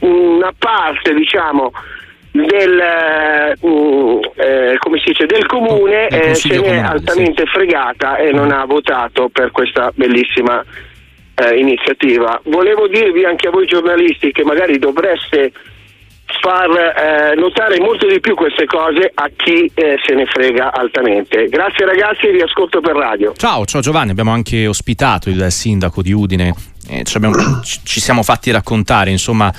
una 0.00 0.52
parte 0.58 1.14
diciamo 1.14 1.70
del, 2.32 3.56
uh, 3.60 4.20
eh, 4.36 4.78
dice, 5.04 5.26
del 5.26 5.46
comune 5.46 6.06
eh, 6.08 6.34
se 6.34 6.60
ne 6.60 6.66
è 6.66 6.78
altamente 6.78 7.42
sì. 7.44 7.50
fregata 7.50 8.16
e 8.16 8.30
non 8.32 8.52
ha 8.52 8.64
votato 8.64 9.28
per 9.28 9.50
questa 9.50 9.90
bellissima 9.94 10.64
eh, 11.34 11.58
iniziativa. 11.58 12.40
Volevo 12.44 12.86
dirvi 12.86 13.24
anche 13.24 13.48
a 13.48 13.50
voi 13.50 13.66
giornalisti 13.66 14.30
che 14.30 14.44
magari 14.44 14.78
dovreste 14.78 15.52
far 16.40 16.70
eh, 16.70 17.34
notare 17.34 17.80
molto 17.80 18.06
di 18.06 18.20
più 18.20 18.34
queste 18.34 18.64
cose 18.64 19.10
a 19.12 19.28
chi 19.34 19.70
eh, 19.74 19.96
se 20.04 20.14
ne 20.14 20.26
frega 20.26 20.72
altamente. 20.72 21.46
Grazie 21.46 21.84
ragazzi 21.84 22.30
vi 22.30 22.40
ascolto 22.40 22.80
per 22.80 22.94
radio. 22.94 23.32
Ciao, 23.36 23.64
ciao 23.64 23.80
Giovanni, 23.80 24.10
abbiamo 24.10 24.30
anche 24.30 24.66
ospitato 24.66 25.28
il 25.28 25.50
sindaco 25.50 26.02
di 26.02 26.12
Udine, 26.12 26.54
eh, 26.88 27.02
ci, 27.02 27.16
abbiamo, 27.16 27.34
ci 27.62 28.00
siamo 28.00 28.22
fatti 28.22 28.52
raccontare 28.52 29.10
insomma 29.10 29.52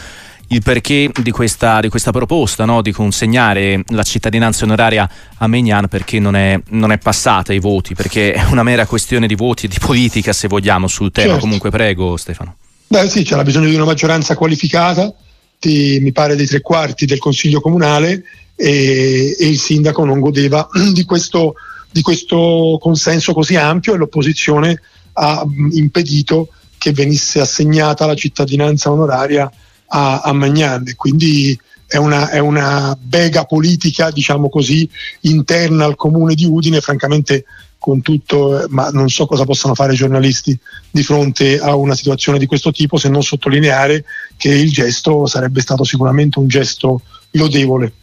il 0.51 0.61
perché 0.61 1.09
di 1.21 1.31
questa, 1.31 1.79
di 1.79 1.89
questa 1.89 2.11
proposta 2.11 2.65
no? 2.65 2.81
di 2.81 2.91
consegnare 2.91 3.83
la 3.87 4.03
cittadinanza 4.03 4.65
onoraria 4.65 5.09
a 5.37 5.47
Megnan 5.47 5.87
perché 5.87 6.19
non 6.19 6.35
è, 6.35 6.59
non 6.69 6.91
è, 6.91 6.97
passata 6.97 7.53
i 7.53 7.59
voti, 7.59 7.95
perché 7.95 8.33
è 8.33 8.43
una 8.45 8.63
mera 8.63 8.85
questione 8.85 9.27
di 9.27 9.35
voti 9.35 9.65
e 9.65 9.69
di 9.69 9.77
politica 9.79 10.33
se 10.33 10.47
vogliamo 10.47 10.87
sul 10.87 11.11
tema. 11.11 11.29
Certo. 11.29 11.41
Comunque 11.41 11.69
prego 11.69 12.17
Stefano. 12.17 12.55
Beh 12.87 13.07
sì, 13.09 13.23
c'era 13.23 13.43
bisogno 13.43 13.69
di 13.69 13.75
una 13.75 13.85
maggioranza 13.85 14.35
qualificata, 14.35 15.13
di, 15.57 15.99
mi 16.01 16.11
pare 16.11 16.35
dei 16.35 16.47
tre 16.47 16.59
quarti 16.59 17.05
del 17.05 17.19
Consiglio 17.19 17.61
Comunale 17.61 18.23
e, 18.55 19.35
e 19.39 19.47
il 19.47 19.57
sindaco 19.57 20.03
non 20.03 20.19
godeva 20.19 20.67
di 20.91 21.05
questo, 21.05 21.55
di 21.89 22.01
questo 22.01 22.77
consenso 22.81 23.33
così 23.33 23.55
ampio 23.55 23.93
e 23.93 23.97
l'opposizione 23.97 24.81
ha 25.13 25.45
impedito 25.71 26.49
che 26.77 26.91
venisse 26.91 27.39
assegnata 27.39 28.05
la 28.05 28.15
cittadinanza 28.15 28.91
onoraria 28.91 29.49
a, 29.91 30.21
a 30.21 30.33
Magnan. 30.33 30.93
Quindi 30.95 31.57
è 31.85 31.97
una, 31.97 32.29
è 32.29 32.39
una 32.39 32.97
bega 32.99 33.45
politica, 33.45 34.11
diciamo 34.11 34.49
così, 34.49 34.89
interna 35.21 35.85
al 35.85 35.95
comune 35.95 36.35
di 36.35 36.45
Udine, 36.45 36.79
francamente 36.79 37.45
con 37.77 38.01
tutto, 38.01 38.65
ma 38.69 38.89
non 38.89 39.09
so 39.09 39.25
cosa 39.25 39.43
possano 39.43 39.73
fare 39.73 39.93
i 39.93 39.97
giornalisti 39.97 40.57
di 40.89 41.03
fronte 41.03 41.59
a 41.59 41.75
una 41.75 41.95
situazione 41.95 42.37
di 42.37 42.45
questo 42.45 42.71
tipo 42.71 42.97
se 42.97 43.09
non 43.09 43.23
sottolineare 43.23 44.05
che 44.37 44.49
il 44.49 44.71
gesto 44.71 45.25
sarebbe 45.25 45.61
stato 45.61 45.83
sicuramente 45.83 46.37
un 46.39 46.47
gesto 46.47 47.01
lodevole. 47.31 47.93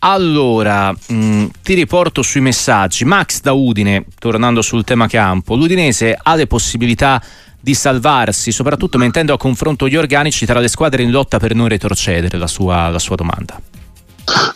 Allora, 0.00 0.92
mh, 0.92 1.14
mm, 1.14 1.46
ti 1.62 1.72
riporto 1.72 2.20
sui 2.20 2.42
messaggi. 2.42 3.06
Max 3.06 3.40
da 3.40 3.52
Udine, 3.52 4.04
tornando 4.18 4.60
sul 4.60 4.84
tema 4.84 5.08
campo, 5.08 5.56
l'Udinese 5.56 6.16
ha 6.22 6.34
le 6.34 6.46
possibilità 6.46 7.22
di 7.64 7.72
salvarsi, 7.72 8.52
soprattutto 8.52 8.98
mettendo 8.98 9.32
a 9.32 9.38
confronto 9.38 9.88
gli 9.88 9.96
organici 9.96 10.44
tra 10.44 10.60
le 10.60 10.68
squadre 10.68 11.02
in 11.02 11.10
lotta 11.10 11.38
per 11.38 11.54
non 11.54 11.66
retrocedere, 11.66 12.36
la 12.36 12.46
sua, 12.46 12.90
la 12.90 12.98
sua 12.98 13.16
domanda. 13.16 13.58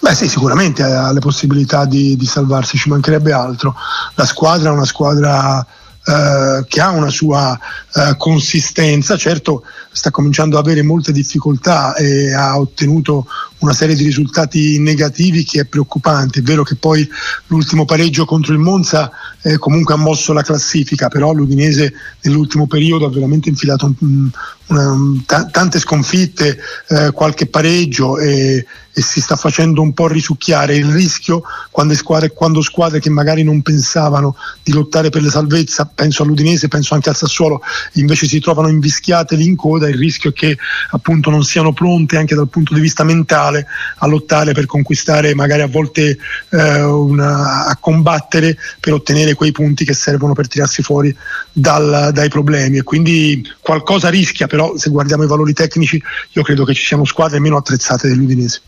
Beh 0.00 0.14
sì, 0.14 0.28
sicuramente 0.28 0.82
ha 0.82 1.10
le 1.10 1.18
possibilità 1.18 1.86
di, 1.86 2.16
di, 2.16 2.26
salvarsi, 2.26 2.76
ci 2.76 2.90
mancherebbe 2.90 3.32
altro. 3.32 3.74
La 4.14 4.26
squadra 4.26 4.68
è 4.68 4.72
una 4.72 4.84
squadra 4.84 5.66
eh, 6.08 6.64
che 6.66 6.80
ha 6.80 6.88
una 6.90 7.10
sua 7.10 7.58
eh, 7.94 8.14
consistenza, 8.16 9.18
certo 9.18 9.62
sta 9.92 10.10
cominciando 10.10 10.56
ad 10.56 10.64
avere 10.64 10.82
molte 10.82 11.12
difficoltà 11.12 11.94
e 11.96 12.32
ha 12.32 12.58
ottenuto 12.58 13.26
una 13.58 13.74
serie 13.74 13.94
di 13.94 14.04
risultati 14.04 14.78
negativi 14.78 15.44
che 15.44 15.60
è 15.60 15.64
preoccupante. 15.66 16.38
È 16.38 16.42
vero 16.42 16.62
che 16.62 16.76
poi 16.76 17.06
l'ultimo 17.48 17.84
pareggio 17.84 18.24
contro 18.24 18.54
il 18.54 18.58
Monza 18.58 19.10
eh, 19.42 19.58
comunque 19.58 19.92
ha 19.94 19.98
mosso 19.98 20.32
la 20.32 20.42
classifica, 20.42 21.08
però 21.08 21.32
l'Udinese 21.32 21.92
nell'ultimo 22.22 22.66
periodo 22.66 23.04
ha 23.04 23.10
veramente 23.10 23.50
infilato 23.50 23.94
un, 23.98 24.30
una, 24.68 24.96
t- 25.26 25.50
tante 25.50 25.78
sconfitte, 25.78 26.58
eh, 26.88 27.10
qualche 27.10 27.48
pareggio 27.48 28.18
e, 28.18 28.64
e, 28.98 29.02
si 29.02 29.20
sta 29.20 29.36
facendo 29.36 29.80
un 29.80 29.92
po' 29.92 30.08
risucchiare 30.08 30.74
il 30.74 30.86
rischio 30.86 31.42
quando 31.70 31.94
squadre, 31.94 32.32
quando 32.32 32.60
squadre 32.62 32.98
che 33.00 33.10
magari 33.10 33.42
non 33.42 33.62
pensavano 33.62 34.36
di 34.62 34.72
lottare 34.72 35.10
per 35.10 35.22
la 35.22 35.30
salvezza, 35.30 35.90
penso 35.92 36.22
all'Udinese, 36.22 36.68
penso 36.68 36.94
anche 36.94 37.08
al 37.08 37.16
Sassuolo, 37.16 37.60
invece 37.94 38.26
si 38.26 38.40
trovano 38.40 38.68
invischiate 38.68 39.36
lì 39.36 39.46
in 39.46 39.56
coda, 39.56 39.88
il 39.88 39.96
rischio 39.96 40.30
è 40.30 40.32
che 40.32 40.58
appunto 40.90 41.30
non 41.30 41.44
siano 41.44 41.72
pronte 41.72 42.16
anche 42.16 42.34
dal 42.34 42.48
punto 42.48 42.74
di 42.74 42.80
vista 42.80 43.04
mentale 43.04 43.66
a 43.98 44.06
lottare 44.06 44.52
per 44.52 44.66
conquistare 44.66 45.34
magari 45.34 45.62
a 45.62 45.68
volte 45.68 46.18
eh, 46.50 46.82
una, 46.82 47.66
a 47.66 47.76
combattere 47.76 48.56
per 48.80 48.92
ottenere 48.92 49.34
quei 49.34 49.52
punti 49.52 49.84
che 49.84 49.94
servono 49.94 50.32
per 50.32 50.48
tirarsi 50.48 50.82
fuori 50.82 51.14
dal, 51.52 52.10
dai 52.12 52.28
problemi. 52.28 52.78
E 52.78 52.82
quindi 52.82 53.46
qualcosa 53.60 54.08
rischia 54.08 54.46
però 54.46 54.76
se 54.76 54.90
guardiamo 54.90 55.24
i 55.24 55.28
valori 55.28 55.52
tecnici 55.52 56.02
io 56.32 56.42
credo 56.42 56.64
che 56.64 56.74
ci 56.74 56.84
siano 56.84 57.04
squadre 57.04 57.38
meno 57.38 57.56
attrezzate 57.56 58.08
dell'Udinese 58.08 58.62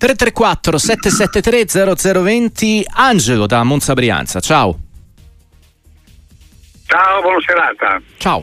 334 0.00 0.78
773 0.78 1.92
0020 1.92 2.86
Angelo 2.94 3.46
da 3.46 3.62
Monza 3.64 3.92
Brianza 3.92 4.40
ciao 4.40 4.78
ciao 6.86 7.20
buona 7.20 7.38
serata 7.44 8.00
ciao 8.16 8.42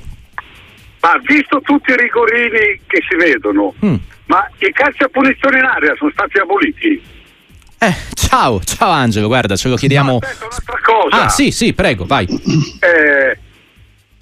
ma 1.01 1.19
visto 1.25 1.59
tutti 1.61 1.89
i 1.89 1.97
rigorini 1.97 2.79
che 2.85 3.01
si 3.09 3.15
vedono 3.15 3.73
mm. 3.83 3.95
ma 4.27 4.47
i 4.59 4.71
calci 4.71 5.01
a 5.01 5.07
punizione 5.07 5.57
in 5.57 5.65
area 5.65 5.95
sono 5.95 6.11
stati 6.11 6.37
aboliti 6.37 7.15
eh, 7.79 7.95
ciao, 8.15 8.59
ciao 8.63 8.89
Angelo, 8.89 9.27
guarda, 9.27 9.55
ce 9.55 9.69
lo 9.69 9.75
chiediamo. 9.75 10.17
Ma 10.17 10.27
aspetta, 10.27 10.45
un'altra 10.45 10.79
cosa. 10.81 11.23
Ah, 11.25 11.29
sì, 11.29 11.51
sì, 11.51 11.75
prego, 11.75 12.05
vai. 12.05 12.25
Eh, 12.25 13.37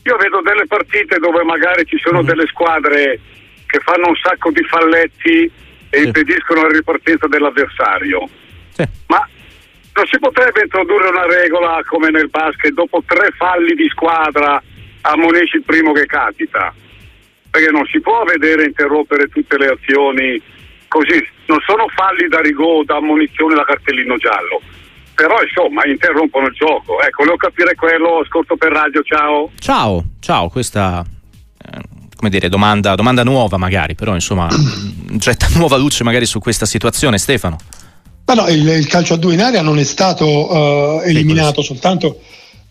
io 0.04 0.18
vedo 0.18 0.42
delle 0.42 0.68
partite 0.68 1.20
dove 1.20 1.42
magari 1.46 1.86
ci 1.86 1.98
sono 2.04 2.22
mm. 2.22 2.26
delle 2.26 2.46
squadre 2.48 3.18
che 3.66 3.80
fanno 3.80 4.10
un 4.10 4.16
sacco 4.22 4.52
di 4.52 4.62
falletti 4.66 5.50
e 5.96 6.04
impediscono 6.04 6.64
la 6.64 6.74
ripartenza 6.74 7.28
dell'avversario. 7.28 8.28
Sì. 8.72 8.84
Ma 9.08 9.28
non 9.94 10.06
si 10.08 10.20
potrebbe 10.20 10.62
introdurre 10.64 11.08
una 11.08 11.26
regola 11.26 11.82
come 11.86 12.10
nel 12.10 12.30
basket, 12.30 12.74
dopo 12.74 13.02
tre 13.06 13.32
falli 13.38 13.74
di 13.76 13.88
squadra 13.90 14.62
ammonisci 15.02 15.58
il 15.58 15.64
primo 15.64 15.94
che 15.94 16.06
capita? 16.06 16.74
Perché 17.50 17.72
non 17.72 17.86
si 17.86 18.02
può 18.02 18.24
vedere 18.24 18.66
interrompere 18.66 19.28
tutte 19.28 19.58
le 19.58 19.68
azioni 19.68 20.42
così, 20.90 21.26
non 21.46 21.60
sono 21.66 21.86
falli 21.88 22.28
da 22.28 22.42
rigore, 22.42 22.86
da 22.86 22.98
ammonizione 22.98 23.56
da 23.56 23.64
cartellino 23.64 24.18
giallo. 24.18 24.62
Però 25.16 25.42
insomma 25.42 25.86
interrompono 25.86 26.48
il 26.48 26.54
gioco. 26.54 27.02
Ecco, 27.02 27.24
volevo 27.24 27.38
capire 27.38 27.74
quello, 27.76 28.20
ascolto 28.20 28.58
per 28.58 28.74
radio, 28.74 29.02
ciao. 29.02 29.52
Ciao, 29.60 30.04
ciao, 30.20 30.50
questa 30.50 31.06
come 32.26 32.30
dire, 32.30 32.50
domanda, 32.50 32.96
domanda 32.96 33.24
nuova 33.24 33.58
magari, 33.58 33.94
però 33.94 34.14
insomma 34.16 34.48
getta 35.18 35.48
nuova 35.54 35.78
luce 35.78 36.04
magari 36.04 36.26
su 36.26 36.40
questa 36.40 36.66
situazione, 36.66 37.18
Stefano. 37.18 37.58
Ma 38.26 38.34
no, 38.34 38.48
il, 38.48 38.68
il, 38.68 38.88
calcio 38.88 39.14
a 39.14 39.18
due 39.18 39.36
in 39.36 39.42
area 39.42 39.62
non 39.62 39.78
è 39.78 39.84
stato 39.84 40.26
uh, 40.26 41.02
eliminato, 41.02 41.62
soltanto, 41.62 42.22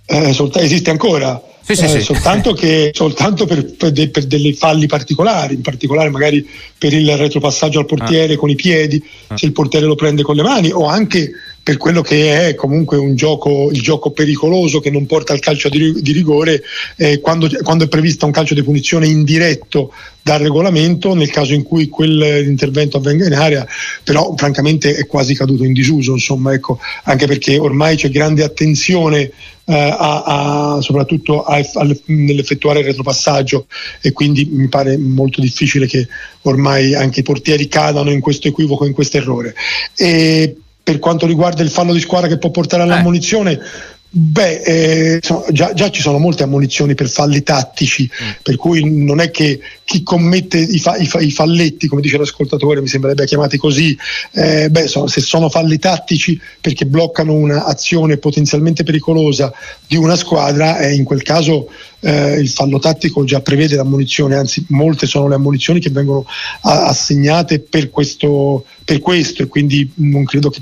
eh, 0.07 0.33
soltanto, 0.33 0.67
esiste 0.67 0.91
ancora. 0.91 1.41
Sì, 1.61 1.77
sì, 1.77 1.85
eh, 1.85 1.89
sì. 1.89 2.01
Soltanto, 2.03 2.53
che, 2.53 2.91
soltanto 2.93 3.47
per, 3.47 3.77
per, 3.77 3.93
de, 3.93 4.09
per, 4.09 4.25
delle 4.25 4.53
falli 4.55 4.87
particolari, 4.87 5.55
in 5.55 5.63
particolare 5.63 6.11
magari 6.11 6.45
per 6.77 6.93
il 6.93 7.17
retropassaggio 7.17 7.79
al 7.79 7.87
portiere 7.87 8.35
ah. 8.35 8.37
con 8.37 8.51
i 8.51 8.57
piedi, 8.57 9.03
ah. 9.29 9.37
se 9.37 9.47
il 9.47 9.53
portiere 9.53 9.87
lo 9.87 9.95
prende 9.95 10.23
con 10.23 10.35
le 10.35 10.43
mani, 10.43 10.73
o 10.73 10.87
anche 10.87 11.31
per 11.65 11.79
quello 11.79 12.03
che 12.03 12.49
è 12.49 12.55
comunque 12.55 12.99
un 12.99 13.17
gioco, 13.17 13.71
il 13.73 13.81
gioco 13.81 14.11
pericoloso 14.11 14.81
che 14.81 14.91
non 14.91 15.07
porta 15.07 15.33
al 15.33 15.41
calcio 15.41 15.71
di, 15.71 16.13
rigore, 16.13 16.63
eh, 16.97 17.21
quando, 17.21 17.49
quando, 17.63 17.85
è 17.85 17.89
previsto 17.89 18.27
un 18.27 18.33
calcio 18.33 18.53
di 18.53 18.63
punizione 18.63 19.07
indiretto 19.07 19.91
dal 20.21 20.41
regolamento, 20.41 21.15
nel 21.15 21.31
caso 21.31 21.55
in 21.55 21.63
cui 21.63 21.89
quell'intervento 21.89 22.99
avvenga 22.99 23.27
in 23.27 23.33
area, 23.33 23.67
però 24.03 24.35
francamente 24.37 24.95
è 24.95 25.07
quasi 25.07 25.35
caduto 25.35 25.65
in 25.65 25.73
disuso, 25.73 26.13
insomma, 26.13 26.53
ecco, 26.53 26.79
anche 27.05 27.27
perché 27.27 27.57
ormai 27.57 27.97
c'è 27.97 28.11
grande 28.11 28.45
attenzione 28.45 29.31
eh, 29.65 29.75
a, 29.75 30.75
a, 30.77 30.81
soprattutto 30.83 31.45
a, 31.45 31.63
nell'effettuare 32.07 32.81
il 32.81 32.85
retropassaggio 32.85 33.69
e 34.03 34.13
quindi 34.13 34.45
mi 34.45 34.69
pare 34.69 34.99
molto 34.99 35.41
difficile 35.41 35.87
che 35.87 36.07
ormai 36.43 36.95
anche 36.95 37.21
i 37.21 37.23
portieri 37.23 37.69
cadano 37.69 38.11
in 38.11 38.21
questo 38.21 38.49
equivoco, 38.49 38.85
in 38.85 38.93
questo 38.93 39.17
errore. 39.17 39.55
E 39.97 40.57
per 40.85 40.99
quanto 40.99 41.27
riguarda 41.27 41.63
il 41.63 41.71
fallo 41.71 41.93
di 41.93 42.01
squadra 42.01 42.29
che 42.29 42.39
può 42.39 42.51
portare 42.51 42.83
all'ammonizione, 42.83 43.53
eh. 43.53 43.93
Beh, 44.17 44.61
eh, 44.61 45.21
già, 45.51 45.73
già, 45.75 45.91
ci 45.91 46.01
sono 46.01 46.19
molte 46.19 46.45
ammonizioni 46.45 46.95
per 46.95 47.09
falli 47.09 47.43
tattici, 47.43 48.09
mm. 48.09 48.29
per 48.45 48.55
cui 48.55 48.89
non 48.89 49.19
è 49.19 49.33
che 49.33 49.59
chi 49.83 50.05
commette 50.05 50.57
i, 50.57 50.79
fa, 50.79 50.95
i, 50.95 51.07
fa, 51.07 51.19
i 51.19 51.33
falletti, 51.33 51.89
come 51.89 52.01
dice 52.01 52.17
l'ascoltatore, 52.17 52.81
mi 52.81 52.87
sembrerebbe 52.87 53.25
chiamati 53.25 53.57
così, 53.57 53.99
eh, 54.35 54.71
beh, 54.71 54.87
so, 54.87 55.09
se 55.09 55.21
sono 55.21 55.49
falli 55.49 55.81
tattici 55.81 56.41
perché 56.61 56.87
bloccano 56.87 57.33
un'azione 57.33 58.19
potenzialmente 58.19 58.85
pericolosa 58.85 59.53
di 59.85 59.97
una 59.97 60.15
squadra, 60.15 60.79
eh, 60.79 60.95
in 60.95 61.03
quel 61.03 61.25
caso 61.25 61.69
eh, 61.99 62.39
il 62.39 62.49
fallo 62.49 62.79
tattico 62.79 63.25
già 63.25 63.41
prevede 63.41 63.75
l'ammonizione, 63.75 64.37
anzi 64.37 64.65
molte 64.69 65.07
sono 65.07 65.27
le 65.27 65.35
ammonizioni 65.35 65.81
che 65.81 65.91
vengono 65.91 66.25
a, 66.61 66.85
assegnate 66.85 67.59
per 67.59 67.91
questo, 67.91 68.65
per 68.85 69.01
questo 69.01 69.43
e 69.43 69.49
quindi 69.49 69.91
non 69.97 70.23
credo 70.23 70.51
che 70.51 70.61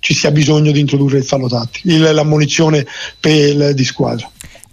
ci 0.00 0.14
sia 0.14 0.30
bisogno 0.30 0.72
di 0.72 0.80
introdurre 0.80 1.18
il 1.18 1.24
fallo 1.24 1.46
tattico, 1.46 1.88
l'ammonizione 2.12 2.86
per, 3.20 3.74
di 3.74 3.84
squadra. 3.84 4.28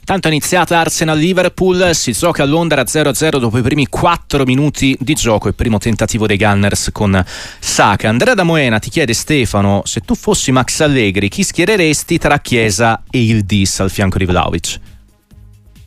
Tanto 0.07 0.29
è 0.29 0.31
iniziata 0.31 0.79
Arsenal-Liverpool, 0.79 1.93
si 1.93 2.13
gioca 2.13 2.43
a 2.43 2.45
Londra 2.45 2.83
0-0 2.83 3.39
dopo 3.39 3.57
i 3.57 3.61
primi 3.61 3.87
4 3.87 4.45
minuti 4.45 4.95
di 5.01 5.13
gioco, 5.15 5.49
il 5.49 5.53
primo 5.53 5.79
tentativo 5.79 6.25
dei 6.25 6.37
Gunners 6.37 6.91
con 6.93 7.21
Saka. 7.59 8.07
Andrea 8.07 8.33
da 8.33 8.43
Moena 8.43 8.79
ti 8.79 8.89
chiede 8.89 9.11
Stefano, 9.11 9.81
se 9.83 9.99
tu 9.99 10.15
fossi 10.15 10.53
Max 10.53 10.79
Allegri, 10.79 11.27
chi 11.27 11.43
schiereresti 11.43 12.17
tra 12.19 12.39
Chiesa 12.39 13.03
e 13.09 13.21
il 13.21 13.43
Dis 13.43 13.81
al 13.81 13.91
fianco 13.91 14.17
di 14.17 14.23
Vlaovic? 14.23 14.79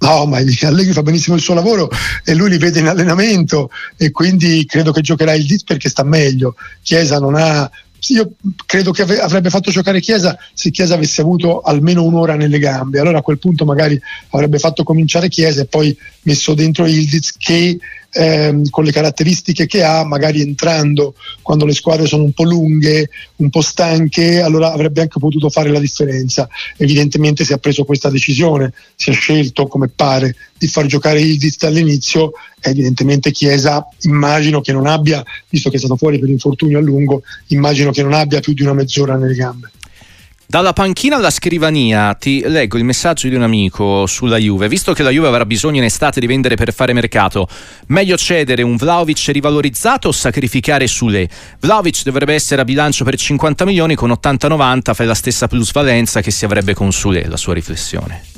No, 0.01 0.27
ma 0.27 0.37
Allegri 0.37 0.93
fa 0.93 1.03
benissimo 1.03 1.37
il 1.37 1.43
suo 1.43 1.55
lavoro 1.55 1.89
e 2.23 2.35
lui 2.35 2.51
li 2.51 2.59
vede 2.59 2.81
in 2.81 2.89
allenamento 2.89 3.71
e 3.97 4.11
quindi 4.11 4.67
credo 4.67 4.93
che 4.93 5.01
giocherà 5.01 5.33
il 5.33 5.47
Dis 5.47 5.65
perché 5.65 5.89
sta 5.89 6.05
meglio. 6.05 6.57
Chiesa 6.83 7.19
non 7.19 7.37
ha 7.37 7.71
io 8.09 8.33
credo 8.67 8.91
che 8.93 9.03
avrebbe 9.03 9.51
fatto 9.51 9.71
giocare 9.71 10.01
Chiesa 10.01 10.37
se 10.53 10.71
Chiesa 10.71 10.95
avesse 10.95 11.21
avuto 11.21 11.61
almeno 11.61 12.03
un'ora 12.03 12.35
nelle 12.35 12.59
gambe. 12.59 12.99
Allora 12.99 13.19
a 13.19 13.23
quel 13.23 13.39
punto 13.39 13.65
magari 13.65 14.01
avrebbe 14.31 14.59
fatto 14.59 14.83
cominciare 14.83 15.29
Chiesa 15.29 15.63
e 15.63 15.67
poi 15.67 15.97
messo 16.23 16.55
dentro 16.55 16.87
Ildiz 16.87 17.35
che 17.37 17.79
ehm, 18.13 18.69
con 18.71 18.85
le 18.85 18.93
caratteristiche 18.93 19.67
che 19.67 19.83
ha, 19.83 20.05
magari 20.05 20.41
entrando 20.41 21.15
quando 21.43 21.65
le 21.65 21.75
squadre 21.75 22.07
sono 22.07 22.25
un 22.25 22.33
po' 22.33 22.45
lunghe, 22.45 23.09
un 23.37 23.51
po' 23.51 23.61
stanche, 23.61 24.41
allora 24.41 24.73
avrebbe 24.73 25.01
anche 25.01 25.19
potuto 25.19 25.49
fare 25.49 25.71
la 25.71 25.81
differenza. 25.81 26.49
Evidentemente 26.77 27.45
si 27.45 27.53
è 27.53 27.59
preso 27.59 27.85
questa 27.85 28.11
decisione, 28.11 28.73
si 28.97 29.11
è 29.11 29.13
scelto 29.13 29.67
come 29.67 29.89
pare 29.89 30.35
di 30.59 30.67
far 30.67 30.87
giocare 30.87 31.21
Ildiz 31.21 31.63
all'inizio, 31.63 32.33
evidentemente 32.61 33.31
Chiesa 33.31 33.87
immagino 34.03 34.61
che 34.61 34.73
non 34.73 34.87
abbia, 34.87 35.25
visto 35.49 35.71
che 35.71 35.77
è 35.77 35.79
stato 35.79 35.97
fuori 35.97 36.19
per 36.19 36.29
infortunio 36.29 36.79
a 36.79 36.83
lungo, 36.83 37.23
immagino 37.49 37.91
che 37.91 38.03
non 38.03 38.13
abbia 38.13 38.41
più 38.41 38.53
di 38.53 38.63
una 38.63 38.75
mezz'ora 38.75 39.17
nelle 39.17 39.35
gambe. 39.35 39.71
Dalla 40.51 40.73
panchina 40.73 41.15
alla 41.15 41.31
scrivania 41.31 42.13
ti 42.15 42.43
leggo 42.45 42.77
il 42.77 42.83
messaggio 42.83 43.29
di 43.29 43.37
un 43.37 43.43
amico 43.43 44.05
sulla 44.07 44.37
Juve. 44.37 44.67
Visto 44.67 44.93
che 44.93 45.05
la 45.05 45.11
Juve 45.11 45.29
avrà 45.29 45.47
bisogno 45.47 45.77
in 45.79 45.85
estate 45.85 46.19
di 46.19 46.27
vendere 46.27 46.57
per 46.57 46.75
fare 46.75 46.93
mercato, 46.93 47.47
meglio 47.87 48.17
cedere 48.17 48.63
un 48.63 48.75
Vlaovic 48.75 49.29
rivalorizzato 49.29 50.09
o 50.09 50.11
sacrificare 50.11 50.89
Sule? 50.89 51.31
Vlaovic 51.61 52.03
dovrebbe 52.03 52.35
essere 52.35 52.63
a 52.63 52.65
bilancio 52.65 53.05
per 53.05 53.15
50 53.15 53.65
milioni, 53.65 53.95
con 53.95 54.11
80-90 54.11 54.93
fai 54.93 55.07
la 55.07 55.15
stessa 55.15 55.47
plusvalenza 55.47 56.21
che 56.21 56.33
si 56.33 56.45
avrebbe 56.45 56.75
con 56.75 56.91
Sule, 56.91 57.29
la 57.29 57.37
sua 57.37 57.55
riflessione. 57.55 58.30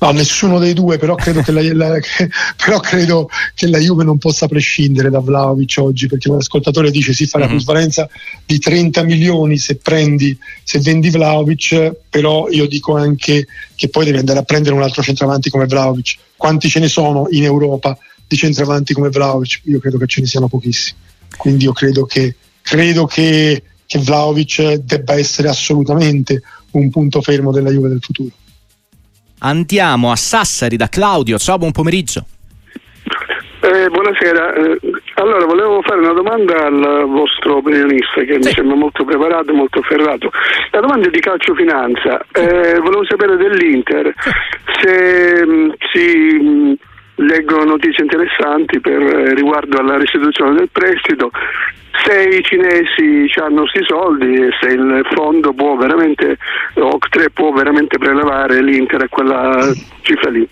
No, 0.00 0.12
nessuno 0.12 0.58
dei 0.58 0.72
due, 0.72 0.96
però 0.96 1.14
credo 1.14 1.42
che 1.42 1.52
la, 1.52 1.60
la, 1.74 1.98
che, 2.00 2.30
però 2.56 2.80
credo 2.80 3.28
che 3.54 3.66
la 3.66 3.78
Juve 3.78 4.02
non 4.02 4.16
possa 4.16 4.48
prescindere 4.48 5.10
da 5.10 5.18
Vlaovic 5.18 5.74
oggi, 5.78 6.06
perché 6.06 6.30
l'ascoltatore 6.30 6.90
dice 6.90 7.12
si 7.12 7.26
fa 7.26 7.38
la 7.38 7.46
mm-hmm. 7.46 8.06
di 8.46 8.58
30 8.58 9.02
milioni 9.02 9.58
se, 9.58 9.76
prendi, 9.76 10.36
se 10.64 10.78
vendi 10.78 11.10
Vlaovic, 11.10 11.96
però 12.08 12.48
io 12.48 12.66
dico 12.66 12.96
anche 12.96 13.46
che 13.74 13.88
poi 13.90 14.06
devi 14.06 14.16
andare 14.16 14.38
a 14.38 14.42
prendere 14.42 14.74
un 14.74 14.82
altro 14.82 15.02
centravanti 15.02 15.50
come 15.50 15.66
Vlaovic. 15.66 16.16
Quanti 16.34 16.70
ce 16.70 16.80
ne 16.80 16.88
sono 16.88 17.26
in 17.32 17.44
Europa 17.44 17.98
di 18.26 18.36
centravanti 18.36 18.94
come 18.94 19.10
Vlaovic? 19.10 19.60
Io 19.64 19.80
credo 19.80 19.98
che 19.98 20.06
ce 20.06 20.22
ne 20.22 20.26
siano 20.26 20.48
pochissimi. 20.48 20.98
Quindi 21.36 21.64
io 21.64 21.72
credo 21.72 22.06
che, 22.06 22.36
credo 22.62 23.04
che, 23.04 23.62
che 23.84 23.98
Vlaovic 23.98 24.76
debba 24.76 25.12
essere 25.18 25.48
assolutamente 25.48 26.42
un 26.70 26.88
punto 26.88 27.20
fermo 27.20 27.52
della 27.52 27.70
Juve 27.70 27.90
del 27.90 28.00
futuro. 28.00 28.32
Andiamo 29.40 30.10
a 30.10 30.16
Sassari 30.16 30.76
da 30.76 30.88
Claudio. 30.88 31.38
Ciao, 31.38 31.56
buon 31.56 31.72
pomeriggio. 31.72 32.24
Eh, 33.62 33.88
buonasera, 33.90 34.54
eh, 34.54 34.78
allora 35.16 35.44
volevo 35.44 35.82
fare 35.82 36.00
una 36.00 36.14
domanda 36.14 36.64
al 36.64 37.04
vostro 37.06 37.58
opinionista 37.58 38.22
che 38.22 38.38
sì. 38.40 38.48
mi 38.48 38.54
sembra 38.54 38.74
molto 38.74 39.04
preparato 39.04 39.50
e 39.50 39.54
molto 39.54 39.82
ferrato. 39.82 40.30
La 40.70 40.80
domanda 40.80 41.08
è 41.08 41.10
di 41.10 41.20
calcio 41.20 41.54
finanza, 41.54 42.20
eh, 42.32 42.78
volevo 42.80 43.04
sapere 43.04 43.36
dell'Inter 43.36 44.14
se 44.80 45.44
mh, 45.44 45.52
mm, 45.52 45.70
si 45.92 46.78
leggono 47.20 47.64
notizie 47.64 48.04
interessanti 48.04 48.80
per, 48.80 49.00
eh, 49.00 49.34
riguardo 49.34 49.78
alla 49.78 49.96
restituzione 49.96 50.54
del 50.54 50.68
prestito, 50.70 51.30
se 52.04 52.22
i 52.22 52.42
cinesi 52.42 53.30
hanno 53.40 53.62
questi 53.62 53.84
soldi 53.86 54.34
e 54.34 54.48
se 54.60 54.68
il 54.68 55.02
fondo 55.12 55.52
può 55.52 55.76
veramente, 55.76 56.38
OC3 56.74 57.26
può 57.32 57.52
veramente 57.52 57.98
prelevare 57.98 58.62
l'Inter 58.62 59.02
a 59.02 59.08
quella 59.08 59.72
cifra 60.02 60.30
lì. 60.30 60.48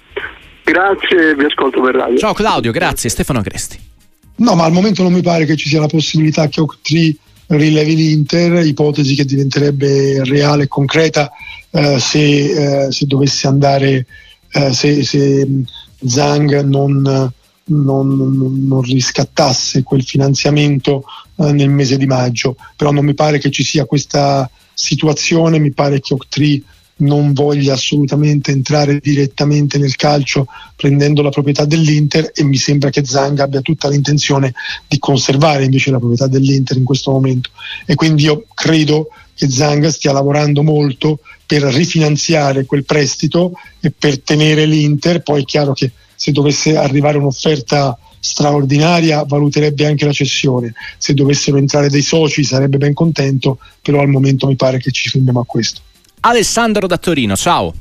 Grazie, 0.64 1.34
vi 1.34 1.44
ascolto 1.44 1.80
per 1.80 1.94
radio. 1.94 2.18
Ciao 2.18 2.34
Claudio, 2.34 2.72
grazie. 2.72 3.08
Stefano 3.08 3.40
Cresti. 3.40 3.78
No, 4.36 4.54
ma 4.54 4.64
al 4.64 4.72
momento 4.72 5.02
non 5.02 5.12
mi 5.12 5.22
pare 5.22 5.46
che 5.46 5.56
ci 5.56 5.68
sia 5.68 5.80
la 5.80 5.86
possibilità 5.86 6.46
che 6.48 6.60
OC3 6.60 7.14
rilevi 7.48 7.96
l'Inter, 7.96 8.64
ipotesi 8.66 9.14
che 9.14 9.24
diventerebbe 9.24 10.22
reale 10.24 10.64
e 10.64 10.68
concreta 10.68 11.30
eh, 11.70 11.98
se, 11.98 12.86
eh, 12.86 12.92
se, 12.92 13.06
dovesse 13.06 13.46
andare, 13.46 14.06
eh, 14.52 14.72
se, 14.72 15.02
se 15.02 15.46
Zhang 16.06 16.62
non, 16.62 17.32
non, 17.64 18.66
non, 18.66 18.80
riscattasse 18.82 19.82
quel 19.82 20.02
finanziamento 20.02 21.04
eh, 21.36 21.52
nel 21.52 21.70
mese 21.70 21.96
di 21.96 22.06
maggio, 22.06 22.56
però 22.76 22.90
non 22.90 23.04
mi 23.04 23.14
pare 23.14 23.38
che 23.38 23.50
ci 23.50 23.64
sia 23.64 23.84
questa 23.84 24.48
situazione, 24.72 25.58
mi 25.58 25.72
pare 25.72 26.00
che 26.00 26.14
Octree 26.14 26.62
non 26.98 27.32
voglia 27.32 27.74
assolutamente 27.74 28.50
entrare 28.50 28.98
direttamente 28.98 29.78
nel 29.78 29.94
calcio 29.96 30.46
prendendo 30.74 31.22
la 31.22 31.30
proprietà 31.30 31.64
dell'Inter 31.64 32.32
e 32.34 32.42
mi 32.44 32.56
sembra 32.56 32.90
che 32.90 33.04
Zanga 33.04 33.44
abbia 33.44 33.60
tutta 33.60 33.88
l'intenzione 33.88 34.52
di 34.86 34.98
conservare 34.98 35.64
invece 35.64 35.90
la 35.90 35.98
proprietà 35.98 36.26
dell'Inter 36.26 36.76
in 36.76 36.84
questo 36.84 37.10
momento. 37.10 37.50
E 37.86 37.94
quindi 37.94 38.24
io 38.24 38.44
credo 38.54 39.08
che 39.38 39.48
Zang 39.48 39.86
stia 39.86 40.10
lavorando 40.10 40.64
molto 40.64 41.20
per 41.46 41.62
rifinanziare 41.62 42.66
quel 42.66 42.84
prestito 42.84 43.52
e 43.80 43.92
per 43.96 44.20
tenere 44.20 44.66
l'Inter. 44.66 45.22
Poi 45.22 45.42
è 45.42 45.44
chiaro 45.44 45.72
che 45.72 45.92
se 46.16 46.32
dovesse 46.32 46.76
arrivare 46.76 47.18
un'offerta 47.18 47.96
straordinaria 48.18 49.22
valuterebbe 49.22 49.86
anche 49.86 50.04
la 50.04 50.12
cessione. 50.12 50.74
Se 50.98 51.14
dovessero 51.14 51.56
entrare 51.56 51.88
dei 51.88 52.02
soci 52.02 52.42
sarebbe 52.42 52.78
ben 52.78 52.94
contento, 52.94 53.58
però 53.80 54.00
al 54.00 54.08
momento 54.08 54.48
mi 54.48 54.56
pare 54.56 54.78
che 54.78 54.90
ci 54.90 55.08
fermiamo 55.08 55.38
a 55.38 55.44
questo. 55.44 55.82
Alessandro 56.20 56.88
da 56.88 56.98
Torino, 56.98 57.36
ciao. 57.36 57.72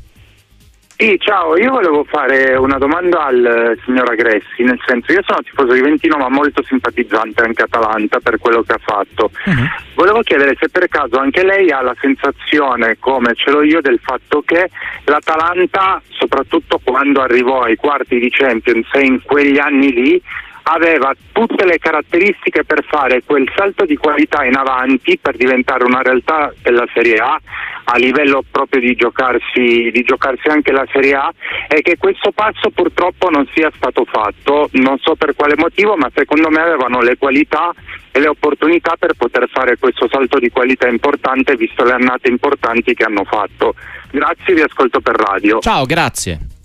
Sì, 0.99 1.15
ciao, 1.19 1.55
io 1.55 1.69
volevo 1.69 2.03
fare 2.05 2.55
una 2.55 2.79
domanda 2.79 3.25
al 3.25 3.77
signor 3.85 4.09
Agressi, 4.09 4.63
nel 4.63 4.81
senso 4.83 5.11
io 5.11 5.21
sono 5.23 5.43
tifoso 5.43 5.73
di 5.73 5.81
Ventino 5.81 6.17
ma 6.17 6.27
molto 6.27 6.63
simpatizzante 6.63 7.43
anche 7.43 7.61
Atalanta 7.61 8.19
per 8.19 8.39
quello 8.39 8.63
che 8.63 8.73
ha 8.73 8.79
fatto. 8.79 9.29
Uh-huh. 9.45 9.53
Volevo 9.93 10.21
chiedere 10.21 10.57
se 10.59 10.69
per 10.69 10.87
caso 10.87 11.19
anche 11.19 11.43
lei 11.43 11.69
ha 11.69 11.83
la 11.83 11.95
sensazione, 12.01 12.97
come 12.99 13.35
ce 13.35 13.51
l'ho 13.51 13.61
io, 13.61 13.79
del 13.79 13.99
fatto 14.01 14.41
che 14.43 14.71
l'Atalanta, 15.03 16.01
soprattutto 16.09 16.81
quando 16.83 17.21
arrivò 17.21 17.61
ai 17.61 17.75
quarti 17.75 18.17
di 18.17 18.31
Champions 18.31 18.87
e 18.93 19.05
in 19.05 19.21
quegli 19.21 19.59
anni 19.59 19.93
lì, 19.93 20.21
aveva 20.69 21.13
tutte 21.31 21.65
le 21.65 21.77
caratteristiche 21.77 22.65
per 22.65 22.83
fare 22.83 23.21
quel 23.25 23.49
salto 23.55 23.85
di 23.85 23.95
qualità 23.95 24.43
in 24.43 24.55
avanti 24.55 25.17
per 25.17 25.37
diventare 25.37 25.85
una 25.85 26.01
realtà 26.01 26.53
della 26.61 26.85
Serie 26.93 27.17
A 27.17 27.39
a 27.89 27.97
livello 27.97 28.43
proprio 28.49 28.81
di 28.81 28.93
giocarsi, 28.95 29.89
di 29.91 30.03
giocarsi 30.03 30.49
anche 30.49 30.73
la 30.73 30.85
Serie 30.91 31.13
A 31.13 31.31
e 31.69 31.81
che 31.81 31.95
questo 31.97 32.31
passo 32.31 32.69
purtroppo 32.69 33.29
non 33.29 33.47
sia 33.53 33.71
stato 33.75 34.03
fatto, 34.03 34.67
non 34.73 34.97
so 34.99 35.15
per 35.15 35.35
quale 35.35 35.55
motivo, 35.55 35.95
ma 35.95 36.09
secondo 36.13 36.49
me 36.49 36.59
avevano 36.59 36.99
le 36.99 37.17
qualità 37.17 37.73
e 38.11 38.19
le 38.19 38.27
opportunità 38.27 38.95
per 38.99 39.13
poter 39.13 39.47
fare 39.49 39.77
questo 39.77 40.09
salto 40.11 40.37
di 40.37 40.49
qualità 40.49 40.87
importante 40.87 41.55
visto 41.55 41.85
le 41.85 41.93
annate 41.93 42.27
importanti 42.27 42.93
che 42.93 43.03
hanno 43.03 43.23
fatto. 43.23 43.73
Grazie, 44.11 44.53
vi 44.53 44.61
ascolto 44.61 44.99
per 44.99 45.15
radio. 45.15 45.59
Ciao, 45.59 45.85
grazie. 45.85 46.55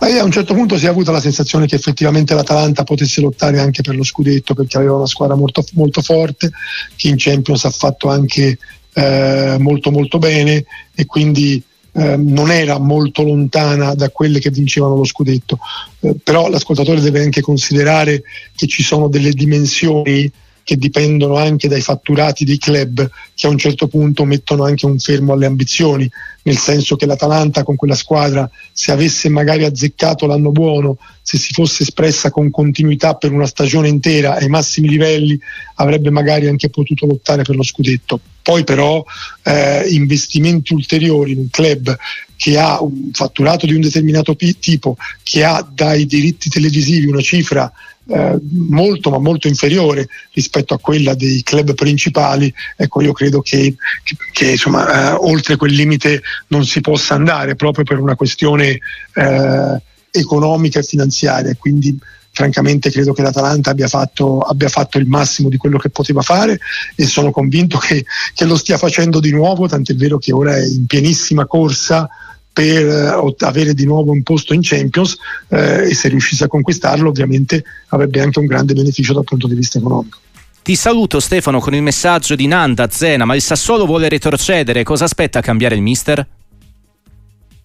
E 0.00 0.18
a 0.18 0.24
un 0.24 0.30
certo 0.30 0.54
punto 0.54 0.76
si 0.76 0.84
è 0.86 0.88
avuta 0.88 1.10
la 1.10 1.20
sensazione 1.20 1.66
che 1.66 1.76
effettivamente 1.76 2.34
l'Atalanta 2.34 2.84
potesse 2.84 3.20
lottare 3.20 3.58
anche 3.58 3.82
per 3.82 3.96
lo 3.96 4.04
scudetto 4.04 4.54
perché 4.54 4.76
aveva 4.76 4.96
una 4.96 5.06
squadra 5.06 5.36
molto, 5.36 5.64
molto 5.72 6.02
forte 6.02 6.50
che 6.96 7.08
in 7.08 7.16
Champions 7.16 7.64
ha 7.64 7.70
fatto 7.70 8.08
anche 8.08 8.58
eh, 8.92 9.56
molto 9.58 9.90
molto 9.90 10.18
bene 10.18 10.64
e 10.94 11.06
quindi 11.06 11.62
eh, 11.92 12.16
non 12.16 12.50
era 12.50 12.78
molto 12.78 13.22
lontana 13.22 13.94
da 13.94 14.10
quelle 14.10 14.38
che 14.38 14.50
vincevano 14.50 14.96
lo 14.96 15.04
scudetto. 15.04 15.58
Eh, 16.00 16.14
però 16.22 16.48
l'ascoltatore 16.48 17.00
deve 17.00 17.22
anche 17.22 17.40
considerare 17.40 18.22
che 18.54 18.66
ci 18.66 18.82
sono 18.82 19.08
delle 19.08 19.30
dimensioni 19.30 20.30
che 20.64 20.76
dipendono 20.76 21.36
anche 21.36 21.68
dai 21.68 21.82
fatturati 21.82 22.44
dei 22.44 22.58
club 22.58 23.08
che 23.34 23.46
a 23.46 23.50
un 23.50 23.58
certo 23.58 23.86
punto 23.86 24.24
mettono 24.24 24.64
anche 24.64 24.86
un 24.86 24.98
fermo 24.98 25.34
alle 25.34 25.46
ambizioni, 25.46 26.10
nel 26.44 26.58
senso 26.58 26.96
che 26.96 27.06
l'Atalanta 27.06 27.62
con 27.62 27.76
quella 27.76 27.94
squadra 27.94 28.48
se 28.72 28.92
avesse 28.92 29.28
magari 29.28 29.64
azzeccato 29.64 30.26
l'anno 30.26 30.50
buono, 30.50 30.98
se 31.22 31.38
si 31.38 31.52
fosse 31.52 31.84
espressa 31.84 32.30
con 32.30 32.50
continuità 32.50 33.14
per 33.14 33.32
una 33.32 33.46
stagione 33.46 33.88
intera 33.88 34.36
ai 34.36 34.48
massimi 34.48 34.88
livelli, 34.88 35.38
avrebbe 35.76 36.10
magari 36.10 36.46
anche 36.46 36.68
potuto 36.68 37.06
lottare 37.06 37.42
per 37.42 37.56
lo 37.56 37.62
scudetto. 37.62 38.20
Poi 38.42 38.62
però 38.62 39.02
eh, 39.42 39.86
investimenti 39.88 40.74
ulteriori 40.74 41.32
in 41.32 41.38
un 41.38 41.48
club 41.50 41.96
che 42.36 42.58
ha 42.58 42.82
un 42.82 43.10
fatturato 43.12 43.64
di 43.64 43.72
un 43.72 43.80
determinato 43.80 44.36
tipo, 44.36 44.96
che 45.22 45.44
ha 45.44 45.66
dai 45.66 46.04
diritti 46.04 46.50
televisivi 46.50 47.06
una 47.06 47.22
cifra 47.22 47.72
eh, 48.06 48.38
molto 48.68 49.08
ma 49.08 49.18
molto 49.18 49.48
inferiore 49.48 50.08
rispetto 50.32 50.74
a 50.74 50.78
quella 50.78 51.14
dei 51.14 51.42
club 51.42 51.74
principali, 51.74 52.52
ecco 52.76 53.00
io 53.00 53.12
credo 53.12 53.40
che, 53.40 53.74
che, 54.02 54.16
che 54.30 54.50
insomma, 54.50 55.12
eh, 55.12 55.16
oltre 55.18 55.56
quel 55.56 55.72
limite 55.72 56.20
non 56.48 56.64
si 56.64 56.80
possa 56.80 57.14
andare 57.14 57.54
proprio 57.54 57.84
per 57.84 57.98
una 57.98 58.16
questione 58.16 58.78
eh, 59.14 59.82
economica 60.10 60.80
e 60.80 60.84
finanziaria. 60.84 61.54
Quindi 61.58 61.98
francamente 62.34 62.90
credo 62.90 63.12
che 63.12 63.22
l'Atalanta 63.22 63.70
abbia 63.70 63.86
fatto, 63.86 64.40
abbia 64.40 64.68
fatto, 64.68 64.98
il 64.98 65.06
massimo 65.06 65.48
di 65.48 65.56
quello 65.56 65.78
che 65.78 65.90
poteva 65.90 66.20
fare 66.20 66.58
e 66.96 67.04
sono 67.04 67.30
convinto 67.30 67.78
che, 67.78 68.04
che 68.34 68.44
lo 68.44 68.56
stia 68.56 68.76
facendo 68.76 69.20
di 69.20 69.30
nuovo, 69.30 69.68
tant'è 69.68 69.94
vero 69.94 70.18
che 70.18 70.32
ora 70.32 70.56
è 70.56 70.64
in 70.64 70.86
pienissima 70.86 71.46
corsa 71.46 72.08
per 72.52 72.86
eh, 72.86 73.34
avere 73.38 73.74
di 73.74 73.84
nuovo 73.84 74.12
un 74.12 74.22
posto 74.22 74.52
in 74.52 74.60
Champions 74.62 75.16
eh, 75.48 75.88
e 75.90 75.94
se 75.94 76.08
riuscisse 76.08 76.44
a 76.44 76.48
conquistarlo 76.48 77.08
ovviamente 77.08 77.64
avrebbe 77.88 78.20
anche 78.20 78.40
un 78.40 78.46
grande 78.46 78.74
beneficio 78.74 79.12
dal 79.12 79.24
punto 79.24 79.46
di 79.46 79.54
vista 79.54 79.78
economico. 79.78 80.18
Ti 80.64 80.76
saluto 80.76 81.20
Stefano 81.20 81.60
con 81.60 81.74
il 81.74 81.82
messaggio 81.82 82.34
di 82.34 82.46
Nanda 82.46 82.88
Zena, 82.88 83.26
ma 83.26 83.34
il 83.34 83.42
Sassuolo 83.42 83.84
vuole 83.84 84.08
retrocedere, 84.08 84.82
cosa 84.82 85.04
aspetta 85.04 85.40
a 85.40 85.42
cambiare 85.42 85.74
il 85.74 85.82
mister? 85.82 86.26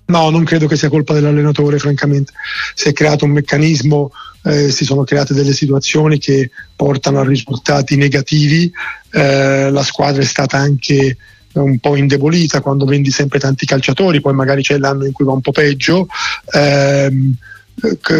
No, 0.07 0.29
non 0.29 0.43
credo 0.43 0.67
che 0.67 0.75
sia 0.75 0.89
colpa 0.89 1.13
dell'allenatore, 1.13 1.79
francamente. 1.79 2.33
Si 2.75 2.89
è 2.89 2.91
creato 2.91 3.23
un 3.23 3.31
meccanismo, 3.31 4.12
eh, 4.43 4.69
si 4.69 4.83
sono 4.83 5.05
create 5.05 5.33
delle 5.33 5.53
situazioni 5.53 6.19
che 6.19 6.51
portano 6.75 7.19
a 7.19 7.23
risultati 7.23 7.95
negativi. 7.95 8.69
Eh, 9.12 9.71
la 9.71 9.83
squadra 9.83 10.21
è 10.21 10.25
stata 10.25 10.57
anche 10.57 11.15
un 11.53 11.79
po' 11.79 11.95
indebolita 11.95 12.59
quando 12.59 12.83
vendi 12.83 13.12
sempre 13.12 13.39
tanti 13.39 13.65
calciatori, 13.65 14.19
poi 14.19 14.33
magari 14.33 14.62
c'è 14.62 14.77
l'anno 14.77 15.05
in 15.05 15.13
cui 15.13 15.23
va 15.23 15.31
un 15.31 15.39
po' 15.39 15.53
peggio. 15.53 16.05
C- 16.05 17.38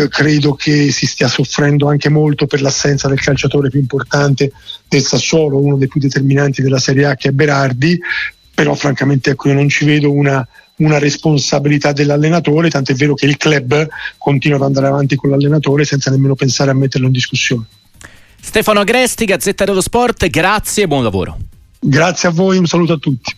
credo 0.10 0.54
che 0.54 0.92
si 0.92 1.06
stia 1.06 1.28
soffrendo 1.28 1.88
anche 1.88 2.10
molto 2.10 2.46
per 2.46 2.62
l'assenza 2.62 3.08
del 3.08 3.20
calciatore 3.20 3.70
più 3.70 3.80
importante 3.80 4.52
del 4.88 5.04
Sassuolo, 5.04 5.62
uno 5.62 5.78
dei 5.78 5.88
più 5.88 6.00
determinanti 6.00 6.62
della 6.62 6.80
Serie 6.80 7.06
A 7.06 7.16
che 7.16 7.30
è 7.30 7.32
Berardi, 7.32 8.00
però 8.54 8.74
francamente 8.74 9.32
ecco, 9.32 9.50
io 9.50 9.56
non 9.56 9.70
ci 9.70 9.86
vedo 9.86 10.12
una, 10.12 10.46
una 10.78 11.00
responsabilità 11.00 11.92
dell'allenatore, 11.92 12.70
tant'è 12.70 12.94
vero 12.94 13.14
che 13.14 13.26
il 13.26 13.38
club 13.38 13.88
continua 14.18 14.58
ad 14.58 14.64
andare 14.64 14.88
avanti 14.88 15.16
con 15.16 15.30
l'allenatore 15.30 15.86
senza 15.86 16.12
nemmeno 16.12 16.36
pensare 16.36 16.72
a 16.72 16.74
metterlo 16.74 17.08
in 17.08 17.14
discussione. 17.14 17.66
Stefano 18.42 18.80
Agresti, 18.80 19.26
Gazzetta 19.26 19.66
dello 19.66 19.82
Sport, 19.82 20.28
grazie 20.28 20.84
e 20.84 20.88
buon 20.88 21.04
lavoro. 21.04 21.38
Grazie 21.80 22.30
a 22.30 22.32
voi, 22.32 22.58
un 22.58 22.66
saluto 22.66 22.94
a 22.94 22.98
tutti. 22.98 23.36